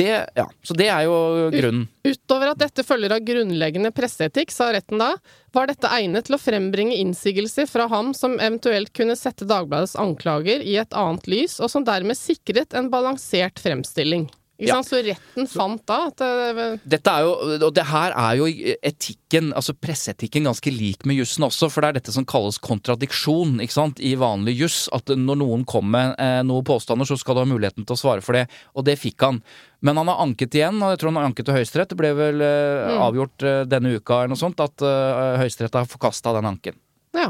[0.01, 1.17] Ja, så det er jo
[1.53, 1.85] grunnen.
[2.07, 5.11] Utover at dette følger av grunnleggende presseetikk, sa retten da,
[5.53, 10.65] var dette egnet til å frembringe innsigelser fra ham som eventuelt kunne sette Dagbladets anklager
[10.65, 14.27] i et annet lys, og som dermed sikret en balansert fremstilling.
[14.57, 14.75] Ikke Ja.
[14.81, 14.87] sant?
[14.89, 17.33] Så retten fant da at det, Dette er jo,
[17.67, 18.47] og det her er jo
[18.81, 23.59] etikken, altså presseetikken, ganske lik med jussen også, for det er dette som kalles kontradiksjon
[23.61, 24.79] ikke sant, i vanlig juss.
[24.97, 28.01] At når noen kommer med eh, noen påstander, så skal du ha muligheten til å
[28.01, 28.47] svare for det.
[28.73, 29.43] Og det fikk han.
[29.85, 31.93] Men han har anket igjen, og jeg tror han har anket til Høyesterett.
[31.93, 35.85] Det ble vel eh, avgjort eh, denne uka eller noe sånt, at eh, Høyesterett har
[35.85, 36.73] forkasta den anken.
[37.13, 37.29] ja.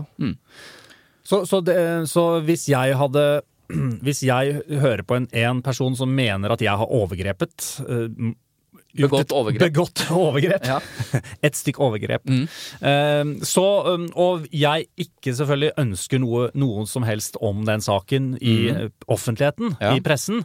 [1.28, 1.76] Så, så, det,
[2.08, 3.24] så hvis jeg hadde
[4.06, 8.34] Hvis jeg hører på en, en person som mener at jeg har overgrepet uh,
[8.98, 9.62] Begått et- overgrep.
[9.68, 10.64] Begått overgrep.
[10.66, 10.78] Ja.
[11.46, 12.24] Et stykk overgrep.
[12.26, 12.46] Mm.
[12.82, 18.32] Uh, så, um, og jeg ikke selvfølgelig ønsker noe, noen som helst om den saken
[18.42, 19.78] i eh, offentligheten, Mm.
[19.84, 19.92] Ja.
[19.94, 20.42] i pressen,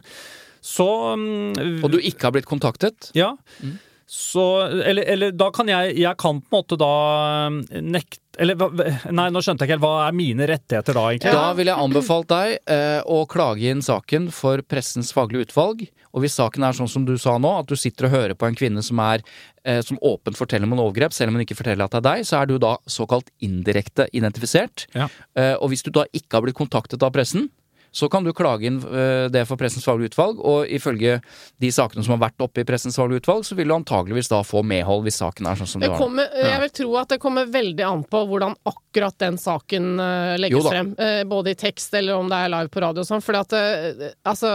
[0.63, 3.09] så um, Og du ikke har blitt kontaktet?
[3.17, 3.31] Ja.
[3.63, 3.79] Mm.
[4.13, 4.43] Så
[4.83, 6.91] eller, eller da kan jeg Jeg kan på en måte da
[7.47, 8.57] um, nekte Eller
[9.13, 9.83] nei, nå skjønte jeg ikke helt.
[9.83, 11.33] Hva er mine rettigheter da, egentlig?
[11.35, 15.85] Da ville jeg anbefalt deg eh, å klage inn saken for Pressens faglige utvalg.
[16.13, 18.49] Og hvis saken er sånn som du sa nå, at du sitter og hører på
[18.49, 19.21] en kvinne som er
[19.65, 22.07] eh, som åpent forteller om en overgrep, selv om hun ikke forteller at det er
[22.09, 24.87] deg, så er du da såkalt indirekte identifisert.
[24.97, 25.09] Ja.
[25.37, 27.49] Eh, og hvis du da ikke har blitt kontaktet av pressen,
[27.93, 31.19] så kan du klage inn eh, det for Pressens faglige utvalg, og ifølge
[31.61, 34.39] de sakene som har vært oppe i Pressens faglige utvalg, så vil du antageligvis da
[34.45, 36.01] få medhold hvis saken er sånn som Det det var.
[36.01, 40.33] kommer, jeg vil tro at det kommer veldig an på hvordan akkurat den saken eh,
[40.41, 40.91] legges frem.
[40.97, 43.21] eh, både i tekst eller om det er live på radio og sånn.
[43.23, 44.51] For altså,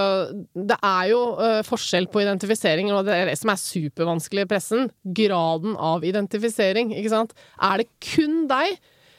[0.55, 4.51] det er jo eh, forskjell på identifisering, og det er det som er supervanskelig i
[4.51, 4.89] pressen.
[5.15, 7.35] Graden av identifisering, ikke sant.
[7.63, 8.79] Er det kun deg?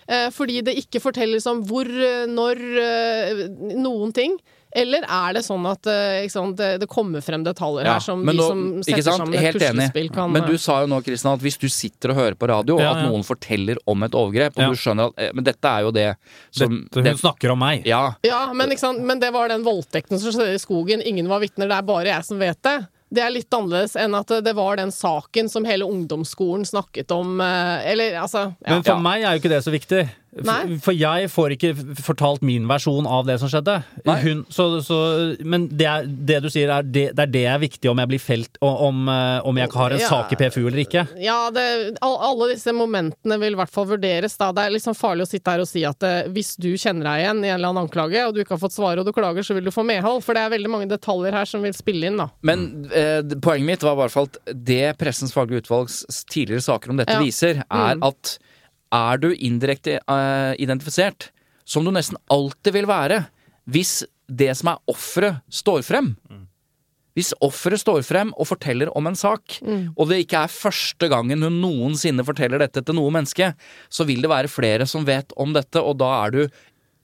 [0.10, 3.44] Eh, fordi det ikke fortelles om hvor, eh, når, eh,
[3.78, 4.40] noen ting.
[4.70, 8.36] Eller er det sånn at ikke sant, det, kommer frem detaljer Ja, her som de
[8.38, 11.42] nå- som setter sammen et Helt puslespill kan Men du sa jo nå, Kristian, at
[11.42, 14.62] hvis du sitter og hører på radio, Ja, at noen forteller om et overgrep, og
[14.62, 14.70] Ja.
[14.70, 16.16] du skjønner at Men dette er jo det
[16.52, 17.82] som Dette, hun snakker om meg.
[17.90, 18.14] Ja.
[18.24, 19.02] Ja, men, ikke sant?
[19.02, 21.02] men det var den voldtekten som skjedde i skogen.
[21.02, 22.88] Ingen var vitner, det er bare jeg som vet det.
[23.10, 27.40] Det er litt annerledes enn at det var den saken som hele ungdomsskolen snakket om.
[27.42, 28.76] eh, Eller altså ja.
[28.76, 30.04] Men for meg er jo ikke det så viktig.
[30.46, 30.78] Nei.
[30.84, 31.72] For jeg får ikke
[32.06, 33.80] fortalt min versjon av det som skjedde.
[34.06, 34.98] Hun, så, så,
[35.42, 38.12] men det, er, det du sier, er det, det er det er viktig om jeg
[38.12, 40.08] blir felt, om, eh, om jeg har en Ja.
[40.12, 41.04] sak i PFU eller ikke.
[41.24, 41.66] Ja, det,
[42.06, 44.38] alle disse momentene vil i hvert fall vurderes.
[44.38, 44.52] Da.
[44.56, 47.24] Det er liksom farlig å sitte her og si at eh, hvis du kjenner deg
[47.26, 49.44] igjen i en eller annen anklage, og du ikke har fått svaret og du klager,
[49.44, 50.22] så vil du få medhold.
[50.24, 52.30] For det er veldig mange detaljer her som vil spille inn, da.
[52.46, 56.94] Men eh, poenget mitt var i hvert fall at det Pressens faglige utvalgs tidligere saker
[56.94, 57.24] om dette Ja.
[57.26, 58.04] viser, er Mm.
[58.06, 58.38] at
[58.96, 61.30] er du indirekte uh, identifisert,
[61.66, 63.24] som du nesten alltid vil være,
[63.70, 66.14] hvis det som er offeret, står frem.
[67.18, 69.60] Hvis offeret står frem og forteller om en sak,
[69.98, 73.52] og det ikke er første gangen hun noensinne forteller dette til noe menneske,
[73.90, 76.42] så vil det være flere som vet om dette, og da er du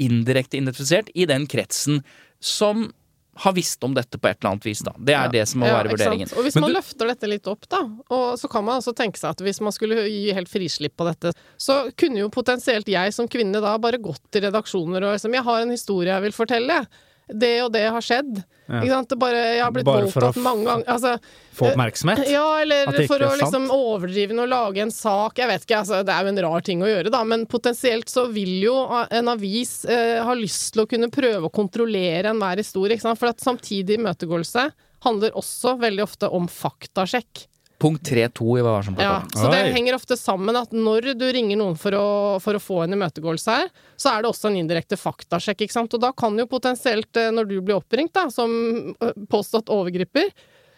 [0.01, 2.01] indirekte identifisert i den kretsen
[2.39, 2.89] som
[3.37, 4.93] har visst om dette på et eller annet vis, da.
[4.97, 6.29] Det er det som må Ja, være vurderingen.
[6.37, 8.93] Og hvis Men man du- løfter dette litt opp, da, og så kan man altså
[8.95, 12.85] tenke seg at hvis man skulle gi helt frislipp på dette, så kunne jo potensielt
[12.87, 16.21] jeg som kvinne da bare gått til redaksjoner og liksom Jeg har en historie jeg
[16.21, 16.87] vil fortelle.
[17.27, 18.43] Det og det har skjedd.
[18.65, 19.01] Ja.
[19.17, 20.87] Bare, jeg har blitt Bare voldtatt mange ganger.
[20.89, 21.17] Altså,
[21.55, 22.23] Få oppmerksomhet.
[22.33, 25.37] ja, eller for å liksom overdrive noe, lage en sak.
[25.41, 28.09] Jeg vet ikke, altså, det er jo en rar ting å gjøre, da, men potensielt
[28.11, 32.61] så vil jo en avis eh, ha lyst til å kunne prøve å kontrollere enhver
[32.61, 32.97] historie.
[33.05, 34.69] For at samtidig imøtegåelse
[35.05, 37.45] handler også veldig ofte om faktasjekk.
[37.85, 41.25] Punkt 3-2 i Hva var som Ja, så det henger ofte sammen at når du
[41.35, 42.05] ringer noen for å,
[42.41, 45.93] for å få en imøtegåelse her, så er det også en indirekte faktasjekk, ikke sant.
[45.93, 48.49] Og da kan jo potensielt, eh, når du blir oppringt da, som
[48.97, 50.33] eh, påstått overgriper,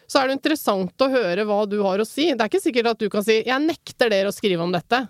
[0.08, 2.28] så er det interessant å høre hva du har å si.
[2.34, 5.08] Det er ikke sikkert at du kan si 'jeg nekter dere å skrive om dette'.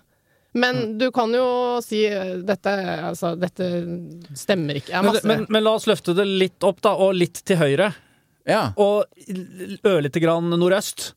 [0.53, 0.97] Men Mm.
[0.97, 2.71] du kan jo si eh, dette,
[3.03, 3.67] altså, dette
[4.35, 5.03] stemmer ikke.
[5.03, 7.93] Men, men, men la oss løfte det litt opp, da, og litt til høyre.
[8.49, 8.73] Ja.
[8.81, 9.05] Og
[9.85, 11.13] ørlite grann nordøst.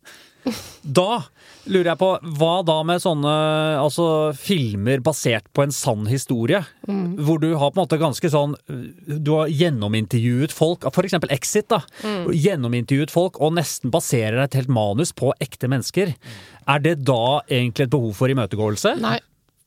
[0.83, 1.23] Da
[1.71, 3.33] lurer jeg på, hva da med sånne
[3.79, 6.63] altså, filmer basert på en sann historie?
[6.87, 8.57] Hvor du har på en måte ganske sånn
[9.07, 11.83] Du har gjennomintervjuet folk, for eksempel Exit, da.
[12.03, 16.15] Gjennomintervjuet folk og nesten baserer et helt manus på ekte mennesker.
[16.67, 18.97] Er det da egentlig et behov for imøtegåelse?
[19.03, 19.19] Nei.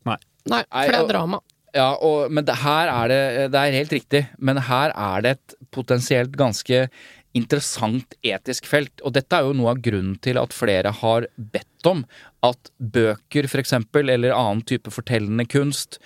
[0.06, 0.20] Nei,
[0.52, 1.42] Nei, for det er drama.
[1.76, 3.22] Ja, og, men det, her er det
[3.52, 6.86] Det er helt riktig, men her er det et potensielt ganske
[7.36, 9.04] interessant etisk felt.
[9.04, 12.06] Og dette er jo noe av grunnen til at flere har bedt om
[12.46, 16.00] at bøker, eksempel, eller annen type fortellende kunst,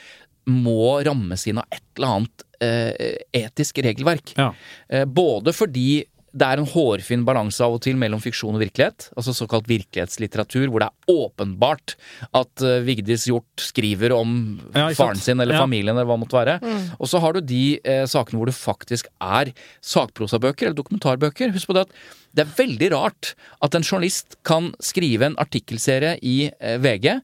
[0.50, 4.34] må rammes inn av et eller annet eh, etisk regelverk.
[4.40, 4.54] Ja.
[4.90, 6.04] Eh, både fordi
[6.34, 10.68] det er en hårfin balanse av og til mellom fiksjon og virkelighet, altså såkalt virkelighetslitteratur,
[10.70, 11.96] hvor det er åpenbart
[12.38, 14.34] at uh, Vigdis Hjorth skriver om
[14.76, 15.64] Ja, faren sin eller Ja.
[15.66, 16.58] familien eller hva det måtte være.
[17.00, 21.54] Og så har du de eh, sakene hvor det faktisk er sakprosabøker eller dokumentarbøker.
[21.56, 21.96] Husk på det at
[22.38, 23.34] det er veldig rart
[23.66, 27.18] at en journalist kan skrive en artikkelserie i eh, VG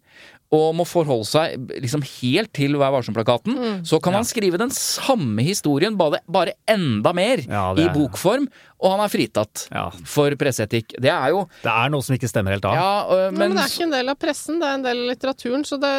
[0.55, 3.81] og må forholde seg liksom helt til Vær varsom-plakaten.
[3.83, 8.45] Så kan han skrive den samme historien, bare, bare enda mer, Ja, i bokform,
[8.85, 9.87] og han er fritatt Ja.
[10.05, 10.93] for presseetikk.
[11.01, 12.75] Det er jo Det er noe som ikke stemmer helt av.
[12.77, 15.01] Ja, øh, Men, men, det er ikke en del av pressen, det er en del
[15.01, 15.65] av litteraturen.
[15.65, 15.93] Så det,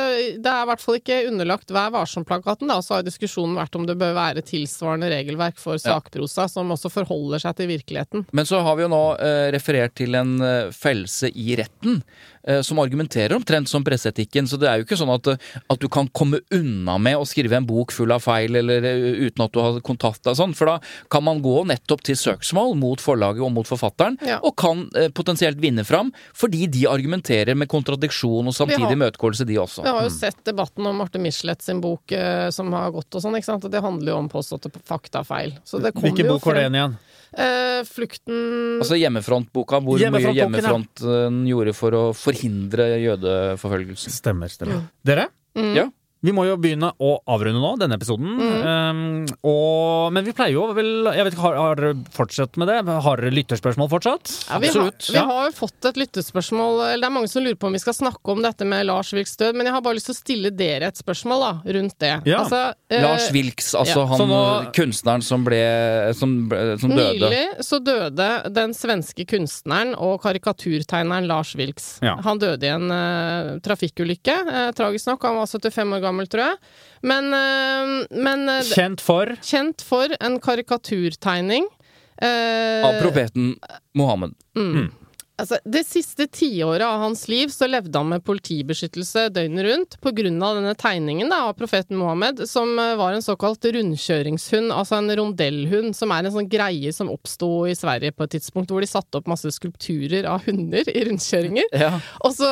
[0.44, 2.70] det er i hvert fall ikke underlagt Vær varsom-plakaten.
[2.86, 7.42] Så har diskusjonen vært om det bør være tilsvarende regelverk for sakprosa, som også forholder
[7.42, 8.26] seg til virkeligheten.
[8.32, 12.02] Men så har vi jo nå øh, referert til en øh, fellelse i retten
[12.46, 14.46] eh, som argumenterer omtrent som presseetikken.
[14.46, 17.26] Så det er jo ikke sånn at, eh, at du kan komme unna med å
[17.26, 20.54] skrive en bok full av feil eller eh, uten at du har kontakt og sånn.
[20.56, 20.78] For da
[21.12, 24.38] kan man gå nettopp til søksmål mot forlaget og mot forfatteren, Ja.
[24.44, 29.58] og kan eh, potensielt vinne fram fordi de argumenterer med kontradiksjon og samtidig imøtegåelse, de
[29.62, 29.82] også.
[29.86, 33.22] Vi har jo sett debatten om Marte Michelet sin bok eh, som har gått og
[33.24, 33.64] sånn, ikke sant.
[33.66, 35.56] Og det handler jo om påståtte faktafeil.
[35.64, 36.96] Så det kommer Hvilken bok var det igjen?
[37.36, 40.32] Eh, flukten Altså Hjemmefrontboka, hvor mye.
[40.36, 44.12] Hjemmefronten gjorde for å forhindre jødeforfølgelsen.
[44.14, 44.86] Stemmer, stemmer.
[45.04, 45.28] Dere?
[45.56, 45.88] Ja.
[46.26, 48.34] Vi må jo begynne å avrunde nå, denne episoden.
[48.36, 49.00] Um,
[49.46, 52.78] og, men vi pleier jo vel Jeg vet ikke, Har, har dere fortsatt med det?
[53.06, 54.32] Har dere lytterspørsmål fortsatt?
[54.50, 55.24] Ja, vi, har, vi ja.
[55.28, 57.96] har jo fått et lyttespørsmål Eller det er mange som lurer på om vi skal
[57.96, 60.52] snakke om dette med Lars Vilks død, men jeg har bare lyst til å stille
[60.56, 62.12] dere et spørsmål da, rundt det.
[62.28, 62.40] Ja.
[62.42, 64.06] Altså, uh, Lars Vilks, altså ja.
[64.10, 65.60] han Så nå- kunstneren som ble
[66.18, 66.34] Som,
[66.80, 67.30] som døde.
[67.30, 71.88] Nylig så døde den svenske kunstneren og karikaturtegneren Lars Vilks.
[72.04, 72.16] Ja.
[72.24, 75.26] Han døde i en uh, trafikkulykke, uh, tragisk nok.
[75.28, 76.56] Han var 75 år gammel, tror jeg.
[77.02, 81.66] Men, eh, men eh, Kjent for kjent for en karikaturtegning.
[82.22, 83.58] eh, Av profeten
[83.94, 84.32] Mohammed.
[85.36, 90.56] Altså, det siste tiåret av hans liv så levde han med politibeskyttelse døgnet rundt av
[90.56, 95.92] denne tegningen da, av profeten Mohammed, som eh, var en såkalt rundkjøringshund, altså en rondellhund,
[95.96, 99.20] som er en sånn greie som oppsto i Sverige på et tidspunkt, hvor de satte
[99.20, 101.68] opp masse skulpturer av hunder i rundkjøringer.
[101.76, 101.92] Ja.
[102.24, 102.50] Og så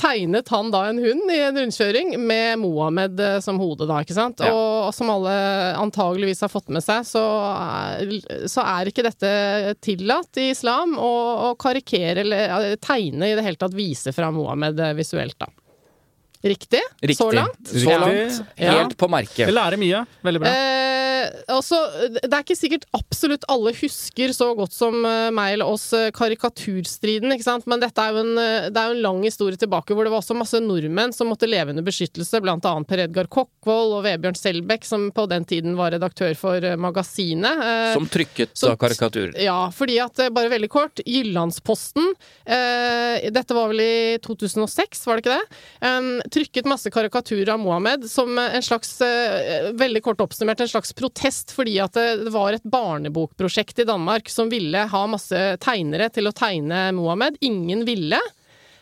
[0.00, 4.18] tegnet han da en hund i en rundkjøring med Mohammed eh, som hode, da, ikke
[4.18, 4.42] sant.
[4.42, 4.50] Ja.
[4.50, 5.34] Og som alle
[5.80, 7.22] antageligvis har fått med seg, så
[7.54, 8.14] er,
[8.50, 9.32] så er ikke dette
[9.84, 14.96] tillatt i islam å, karikere eller tegne i det hele tatt vise fra Mohammed eh,
[14.98, 15.48] visuelt, da.
[16.44, 16.80] Riktig?
[17.00, 17.16] Riktig.
[17.16, 17.68] Så langt?
[17.72, 18.42] Så langt.
[18.60, 18.74] Ja.
[18.82, 19.48] Helt på Vi merket.
[19.54, 20.04] lærer mye.
[20.26, 20.50] Veldig bra.
[20.52, 21.78] Eh, altså,
[22.20, 26.10] det er ikke sikkert absolutt alle husker så godt som eh, meg eller oss eh,
[26.12, 27.64] karikaturstriden, ikke sant?
[27.70, 30.12] men dette er jo en, eh, det er jo en lang historie tilbake hvor det
[30.12, 34.04] var også masse nordmenn som måtte leve under beskyttelse, blant annet Per Edgar Kokkvold og
[34.04, 37.64] Vebjørn Selbekk, som på den tiden var redaktør for Magasinet.
[37.64, 39.32] Eh, Som trykket som- av karikaturer.
[39.40, 42.12] ja, fordi at, bare veldig kort, Jyllandsposten,
[42.46, 45.60] eh, dette var vel i 2006, var det ikke det?
[46.34, 50.94] Trykket masse karikaturer av Mohammed som eh, en slags, eh, veldig kort oppsummert, en slags
[50.96, 56.10] protest fordi at det, det var et barnebokprosjekt i Danmark som ville ha masse tegnere
[56.10, 57.38] til å tegne Mohammed.
[57.46, 58.18] Ingen ville.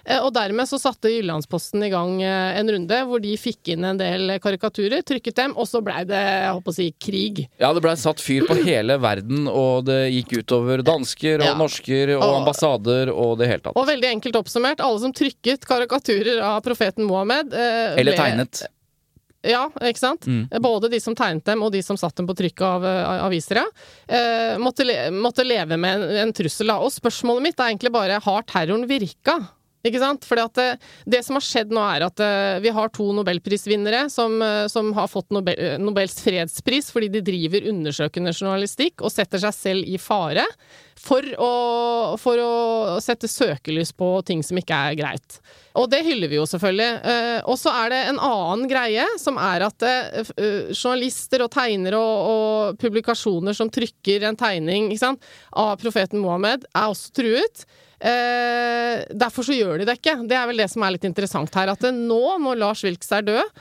[0.04, 3.84] Eh, Og dermed så satte Jyllandsposten i gang eh, en runde hvor de fikk inn
[3.86, 7.42] en del karikaturer, trykket dem, og så blei det, jeg håper å si, krig.
[7.62, 11.54] Ja, det blei satt fyr på hele verden, og det gikk utover dansker og Ja.
[11.54, 13.76] norsker og Og- ambassader og det hele tatt.
[13.76, 18.64] Og veldig enkelt oppsummert, alle som trykket karikaturer av profeten Mohammed eh, Eller tegnet.
[19.42, 20.22] Ja, ikke sant?
[20.30, 20.44] Mm.
[20.62, 23.58] Både de som tegnet dem, og de som satt dem på trykk av eh, aviser,
[23.58, 23.64] ja.
[24.06, 26.76] Eh, måtte, le måtte leve med en, en trussel, da.
[26.78, 29.40] Og spørsmålet mitt er egentlig bare har terroren virka?
[29.82, 30.26] Ikke sant?
[30.28, 30.66] Fordi at det,
[31.16, 34.92] det som har skjedd nå, er at eh, vi har to nobelprisvinnere som, eh, som
[34.94, 39.90] har fått Nobel, eh, Nobels fredspris fordi de driver undersøkende journalistikk og setter seg selv
[39.90, 40.46] i fare
[41.02, 41.52] for å,
[42.22, 42.52] for å
[43.02, 45.40] sette søkelys på ting som ikke er greit.
[45.78, 46.90] Og det hyller vi jo selvfølgelig.
[47.04, 50.32] Uh, og så er det en annen greie, som er at uh,
[50.72, 55.22] journalister og tegnere og, og publikasjoner som trykker en tegning sant,
[55.56, 57.66] av profeten Mohammed, er også truet.
[58.02, 60.16] Eh, derfor så gjør de det ikke.
[60.26, 61.70] Det er vel det som er litt interessant her.
[61.70, 63.60] At nå, når Lars Wilks er død,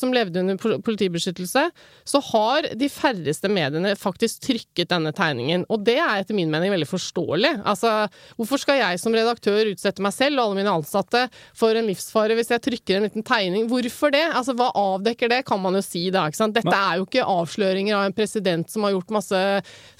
[0.00, 1.62] som levde under politibeskyttelse,
[2.08, 5.66] så har de færreste mediene faktisk trykket denne tegningen.
[5.72, 7.50] Og det er etter min mening veldig forståelig.
[7.68, 7.92] Altså,
[8.38, 12.36] hvorfor skal jeg som redaktør utsette meg selv og alle mine ansatte for en livsfare
[12.38, 13.68] hvis jeg trykker en liten tegning?
[13.70, 14.24] Hvorfor det?
[14.28, 16.26] Altså, hva avdekker det, kan man jo si da.
[16.28, 16.56] Ikke sant?
[16.56, 19.42] Dette er jo ikke avsløringer av en president som har gjort masse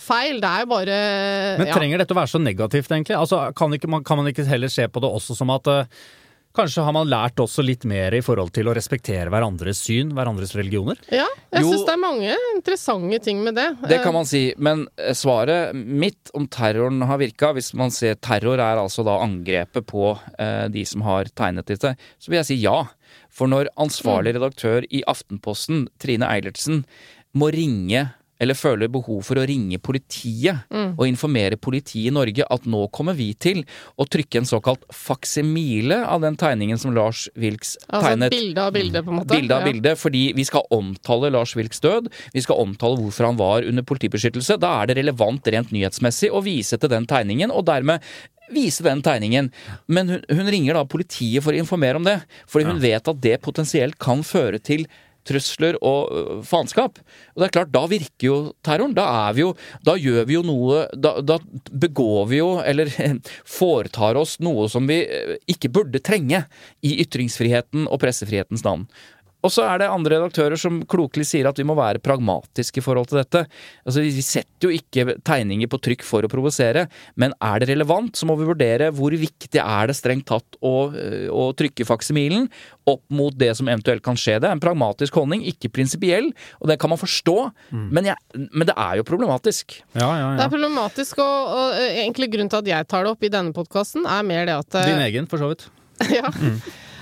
[0.03, 0.40] feil.
[0.42, 1.01] Det er jo bare
[1.62, 1.76] Men ja.
[1.76, 3.18] trenger dette å være så negativt, egentlig?
[3.18, 6.01] Altså, kan, ikke, kan man ikke heller se på det også som at eh,
[6.59, 10.57] Kanskje har man lært også litt mer i forhold til å respektere hverandres syn, hverandres
[10.59, 10.99] religioner?
[11.15, 13.69] Ja, jeg syns det er mange interessante ting med det.
[13.87, 18.19] Det kan man si, men eh, svaret mitt om terroren har virka, hvis man ser
[18.19, 22.51] terror er altså da angrepet på eh, de som har tegnet dette, så vil jeg
[22.51, 22.81] si ja.
[23.31, 26.83] For når ansvarlig redaktør i Aftenposten, Trine Eilertsen,
[27.39, 28.09] må ringe
[28.41, 33.16] eller føler behov for å ringe politiet og informere politiet i Norge at nå kommer
[33.18, 33.64] vi til
[33.99, 38.30] å trykke en såkalt faksimile av den tegningen som Lars Wilks Altså tegnet.
[38.30, 39.34] bilde av bilde, på en måte.
[39.34, 39.72] Bilde av Ja.
[39.72, 42.09] bilde, fordi vi skal omtale Lars Wilks død.
[42.32, 44.59] Vi skal omtale hvorfor han var under politibeskyttelse.
[44.61, 48.01] Da er det relevant rent nyhetsmessig å vise til den tegningen, og dermed
[48.51, 49.51] vise den tegningen.
[49.89, 53.20] Men hun, hun ringer da politiet for å informere om det, fordi hun vet at
[53.20, 54.86] det potensielt kan føre til
[55.29, 56.99] trusler og øh, faenskap.
[57.35, 58.97] Og det er klart, da virker jo terroren.
[58.97, 59.53] Da er vi jo
[59.85, 62.91] Da gjør vi jo noe Da, da begår vi jo, eller
[63.59, 66.45] foretar oss noe som vi øh, ikke burde trenge
[66.83, 68.87] i ytringsfriheten og pressefrihetens navn.
[69.47, 72.84] Og så er det andre redaktører som klokelig sier at vi må være pragmatiske i
[72.84, 73.45] forhold til dette.
[73.86, 78.18] Altså, Vi setter jo ikke tegninger på trykk for å provosere, men er det relevant,
[78.18, 82.49] så må vi vurdere hvor viktig er det strengt tatt å, øh, å trykke faksimilen
[82.89, 84.41] opp mot det som eventuelt kan skje.
[84.43, 87.36] Det er en pragmatisk holdning, ikke prinsipiell, og det kan man forstå,
[87.70, 89.78] men, jeg, men det er jo problematisk.
[89.95, 93.14] Ja, ja, Det er problematisk, og, og eh, egentlig grunnen til at jeg tar det
[93.14, 95.68] opp i denne podkasten, er mer det at eh, Din egen, for så vidt.
[96.18, 96.30] ja,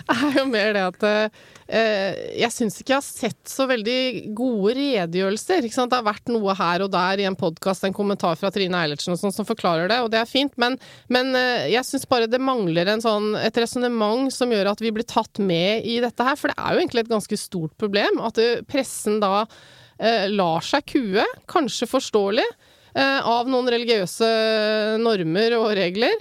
[0.14, 4.76] er jo mer det at eh, jeg syns ikke jeg har sett så veldig gode
[4.78, 5.66] redegjørelser.
[5.66, 9.16] Det har vært noe her og der i en podkast, en kommentar fra Trine Eilertsen
[9.16, 10.78] og sånn som forklarer det, og det er fint, men,
[11.12, 15.06] men eh, jeg syns bare det mangler sånn, et resonnement som gjør at vi blir
[15.08, 16.38] tatt med i dette her.
[16.38, 20.64] For det er jo egentlig et ganske stort problem at eh, pressen da eh, lar
[20.64, 22.46] seg kue, kanskje forståelig,
[22.94, 24.30] eh, av noen religiøse
[25.02, 26.14] normer og regler.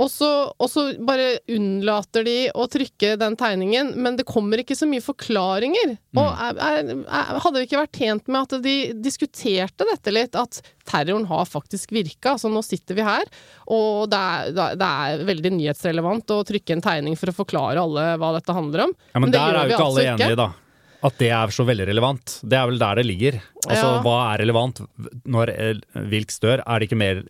[0.00, 5.04] Og så, bare unnlater de å trykke den tegningen, men det kommer ikke så mye
[5.04, 5.96] forklaringer.
[6.16, 10.38] Og er, er, er, hadde vi ikke vært tjent med at de diskuterte dette litt,
[10.38, 12.34] at terroren har faktisk virka?
[12.34, 13.28] Altså nå sitter vi her,
[13.68, 18.08] og det er, det er veldig nyhetsrelevant å trykke en tegning for å forklare alle
[18.20, 18.96] hva dette handler om.
[19.12, 20.50] Ja, Men, men der er jo ikke alle altså enige, da.
[21.02, 22.36] At det er så veldig relevant.
[22.46, 23.40] Det er vel der det ligger.
[23.66, 24.02] Altså, Ja.
[24.04, 24.80] Hva er relevant?
[25.26, 25.80] Når eh,
[26.12, 27.22] Wilks dør, er det ikke mer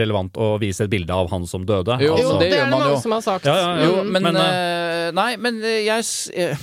[0.00, 1.98] relevant å vise et bilde av han som døde?
[2.00, 3.00] Jo, Jo, altså, det, det gjør er det er mange jo.
[3.04, 3.44] som har sagt.
[3.50, 3.90] Ja, ja, ja.
[3.90, 6.58] Jo, men, Men, uh, Nei, men jeg,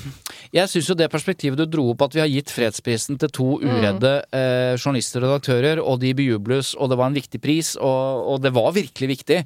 [0.54, 3.48] jeg syns jo det perspektivet du dro opp, at vi har gitt fredsprisen til to
[3.64, 8.22] uredde eh, journalister og redaktører, og de bejubles, og det var en viktig pris, og,
[8.30, 9.40] og det var virkelig viktig.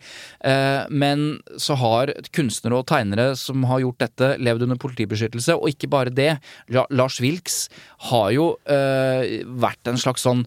[0.51, 5.72] Eh, men så har kunstnere og tegnere som har gjort dette, levd under politibeskyttelse, og
[5.72, 6.34] ikke bare det.
[6.76, 7.68] La, Lars Wilks
[8.12, 10.43] har jo eh, vært en slags sånn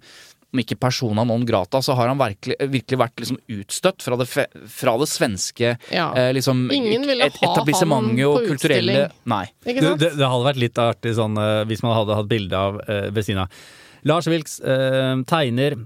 [0.53, 4.26] om ikke persona non grata, så har han virkelig, virkelig vært liksom utstøtt fra det,
[4.28, 6.09] fra det svenske Ja.
[6.14, 9.12] eh, liksom, Ingen ville et- ha ham han på kulturelle utstilling.
[9.26, 9.44] Nei.
[9.66, 10.01] Ikke sant?
[10.01, 13.11] det, det hadde vært litt artig sånn eh, hvis man hadde hatt bilde av eh,
[13.11, 13.48] ved siden av
[14.05, 15.76] Lars Wilks eh, tegner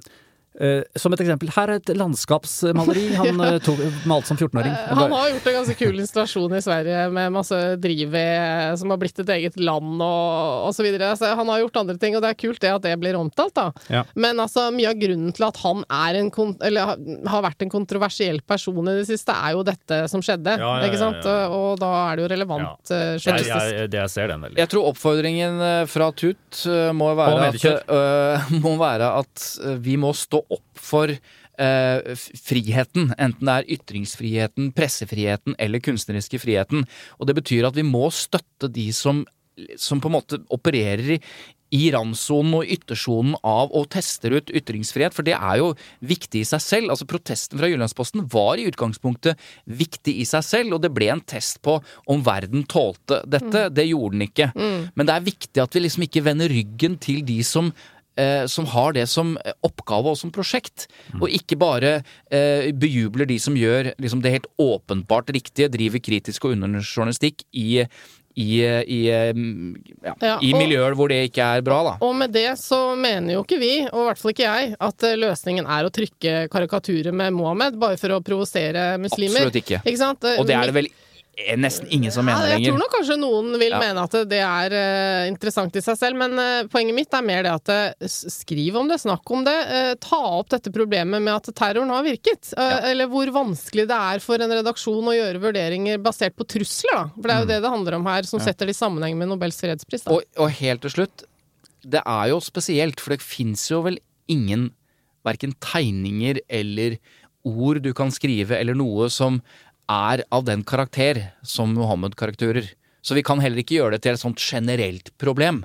[0.97, 3.59] som et eksempel, her er et landskapsmaleri han ja.
[3.65, 4.75] tok, malte som 14-åring.
[4.95, 9.19] Han har gjort en ganske kul installasjon i Sverige med masse drivved som har blitt
[9.25, 10.79] et eget land og, osv.
[10.79, 11.11] så videre.
[11.15, 13.55] Altså, han har gjort andre ting, og det er kult det at det blir omtalt,
[13.57, 13.67] da.
[13.93, 14.05] Ja.
[14.15, 16.95] Men altså, mye av grunnen til at han er en kon eller
[17.29, 20.55] har- vært en kontroversiell person i det siste, er jo dette som skjedde.
[20.57, 21.27] Ja, ja, ja, ikke sant?
[21.27, 21.49] ja, ja.
[21.53, 24.59] Og da er det jo relevant eh, Jeg, jeg, det jeg ser den veldig.
[24.63, 27.67] Jeg tror oppfordringen eh, fra Tut eh, må være, at,
[27.99, 33.71] eh, må være at eh, vi må stå opp for eh, friheten, enten det er
[33.79, 36.87] ytringsfriheten, pressefriheten eller kunstneriske friheten.
[37.19, 39.25] Og det betyr at vi må støtte de som,
[39.81, 41.21] som på en måte opererer i
[41.75, 45.73] i randsonen og yttersonen av å teste ut ytringsfrihet, for det er jo
[46.07, 46.93] viktig i seg selv.
[46.93, 51.25] Altså Protesten fra Jyllandsposten var i utgangspunktet viktig i seg selv, og det ble en
[51.25, 51.81] test på
[52.11, 53.67] om verden tålte dette.
[53.75, 54.51] Det gjorde den ikke.
[54.95, 57.73] Men det er viktig at vi liksom ikke vender ryggen til de som
[58.17, 59.37] eh, som har det som
[59.67, 60.87] oppgave og som prosjekt,
[61.21, 61.95] og ikke bare
[62.31, 67.85] eh, bejubler de som gjør liksom, det helt åpenbart riktige, driver kritisk og underjournalistikk i,
[68.35, 69.31] i, i, eh,
[70.03, 71.93] ja, Ja, i og- miljøer hvor det ikke er bra, da.
[72.03, 75.07] Og med det så mener jo ikke vi, og i hvert fall ikke jeg, at
[75.11, 79.45] eh, løsningen er å trykke karikaturer med Mohammed bare for å provosere muslimer.
[79.47, 79.83] Absolutt ikke.
[79.87, 80.27] Ikke sant?
[80.39, 80.91] Og det er det vel
[81.37, 82.59] eh, nesten ingen som Ja, lenger.
[82.59, 83.81] jeg tror nok kanskje noen vil Ja.
[83.81, 87.43] mene at det er uh, interessant i seg selv, men uh, poenget mitt er mer
[87.43, 89.57] det at uh, skriv om det, snakk om det.
[90.01, 92.53] ta opp dette problemet med at terroren har virket.
[92.57, 92.81] Ja.
[92.91, 97.05] Eller hvor vanskelig det er for en redaksjon å gjøre vurderinger basert på trusler, da.
[97.17, 99.31] For det er jo det det handler om her, som setter det i sammenheng med
[99.31, 100.07] Nobels fredspris.
[100.13, 101.27] Og, og helt til slutt,
[101.85, 103.99] det er jo spesielt, for det fins jo vel
[104.31, 104.71] ingen
[105.25, 106.99] verken tegninger eller
[107.45, 109.41] ord du kan skrive, eller noe som
[109.91, 112.73] er av den karakter som Mohammed-karakterer.
[113.03, 115.65] Så vi kan heller ikke gjøre det til et sånt generelt problem.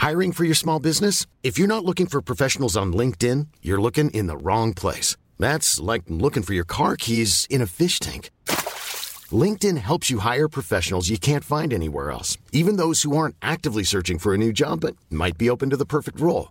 [0.00, 1.26] Hiring for your small business?
[1.42, 5.16] If you're not looking for professionals on LinkedIn, you're looking in the wrong place.
[5.38, 8.30] That's like looking for your car keys in a fish tank.
[9.30, 13.84] LinkedIn helps you hire professionals you can't find anywhere else, even those who aren't actively
[13.84, 16.50] searching for a new job but might be open to the perfect role.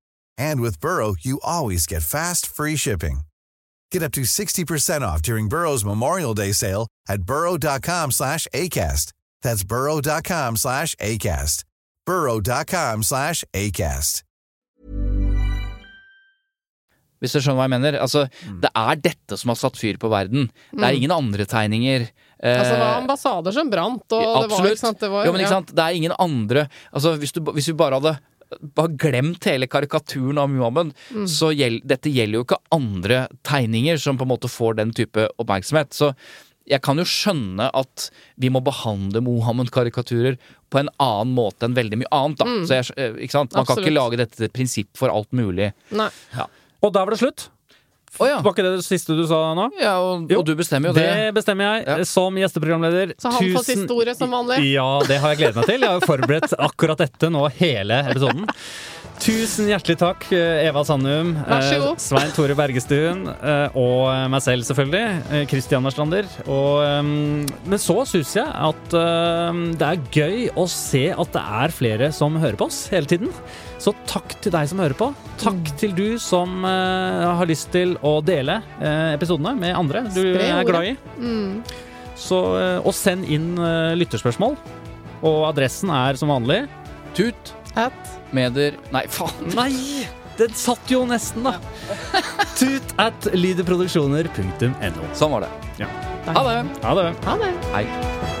[0.37, 3.21] And with Burrow, you always get fast, free shipping.
[3.91, 9.11] Get up to 60% off during Burrow's Memorial Day sale at burrow.com slash ACAST.
[9.41, 11.63] That's burrow.com slash ACAST.
[12.05, 14.23] burrow.com slash ACAST.
[17.21, 17.95] Hvis du skjønner hva jeg mener?
[18.01, 18.23] Altså,
[18.63, 20.47] Det er dette som har satt fyr på verden.
[20.73, 22.07] Det er ingen andre tegninger.
[22.41, 25.31] Eh, Altså, det var ambassader som brant, og det var, ikke sant, det var, jo,
[25.35, 25.75] men ikke sant?
[25.77, 28.15] Det er ingen andre Altså, hvis, du, hvis vi bare hadde
[28.75, 31.27] bare glemt hele karikaturen av Muhammed, Mm.
[31.27, 35.27] så gjel, dette gjelder jo ikke andre tegninger som på en måte får den type
[35.39, 35.93] oppmerksomhet.
[35.93, 36.13] Så
[36.67, 40.37] jeg kan jo skjønne at vi må behandle Mohammed-karikaturer
[40.71, 42.37] på en annen måte enn veldig mye annet.
[42.37, 42.45] Da.
[42.45, 43.53] Så jeg, eh, ikke sant?
[43.55, 43.83] Man kan Mm.
[43.83, 45.73] Ikke lage dette til et prinsipp for alt mulig.
[45.91, 46.09] Nei.
[46.83, 47.49] Og der var det slutt.
[48.19, 48.41] Å ja.
[48.43, 49.69] Var ikke det det siste du sa nå?
[49.79, 51.05] ja og, Jo, og du bestemmer jo det.
[51.07, 52.03] Det bestemmer jeg Ja.
[52.03, 53.13] som gjesteprogramleder.
[53.17, 54.57] Så han får siste ordet som vanlig.
[54.73, 55.79] Ja, det har jeg gledet meg til.
[55.85, 58.49] Jeg har jo forberedt akkurat dette nå hele episoden.
[59.21, 61.83] Tusen hjertelig takk, eh, Eva Sandum, eh.
[62.01, 65.21] Svein Tore Bergestuen eh, og meg selv, selvfølgelig.
[65.29, 65.43] eh,
[65.85, 66.25] Verslander.
[66.49, 68.95] Og, men så syns jeg at
[69.77, 73.29] det er gøy å se at det er flere som hører på oss hele tiden.
[73.81, 75.11] Så takk til deg som hører på.
[75.37, 75.77] Takk Mm.
[75.77, 78.59] til du som har lyst til å dele
[79.13, 80.97] episodene med andre du er glad i.
[81.19, 81.63] Mm.
[82.15, 82.41] Så,
[82.81, 83.53] og send inn
[83.97, 84.57] lytterspørsmål.
[85.21, 86.63] Og adressen er som vanlig
[87.13, 87.49] Tut,
[87.79, 89.53] At Meder Nei, faen!
[89.55, 90.07] Nei!
[90.39, 91.57] Den satt jo nesten, da!
[92.57, 95.09] Tut at lydeproduksjoner.no.
[95.17, 95.51] Sånn var det.
[95.83, 95.91] Ja.
[96.31, 96.57] Ha det!
[96.85, 97.09] Ha det.
[97.27, 97.51] ha det.
[97.75, 98.40] Hei.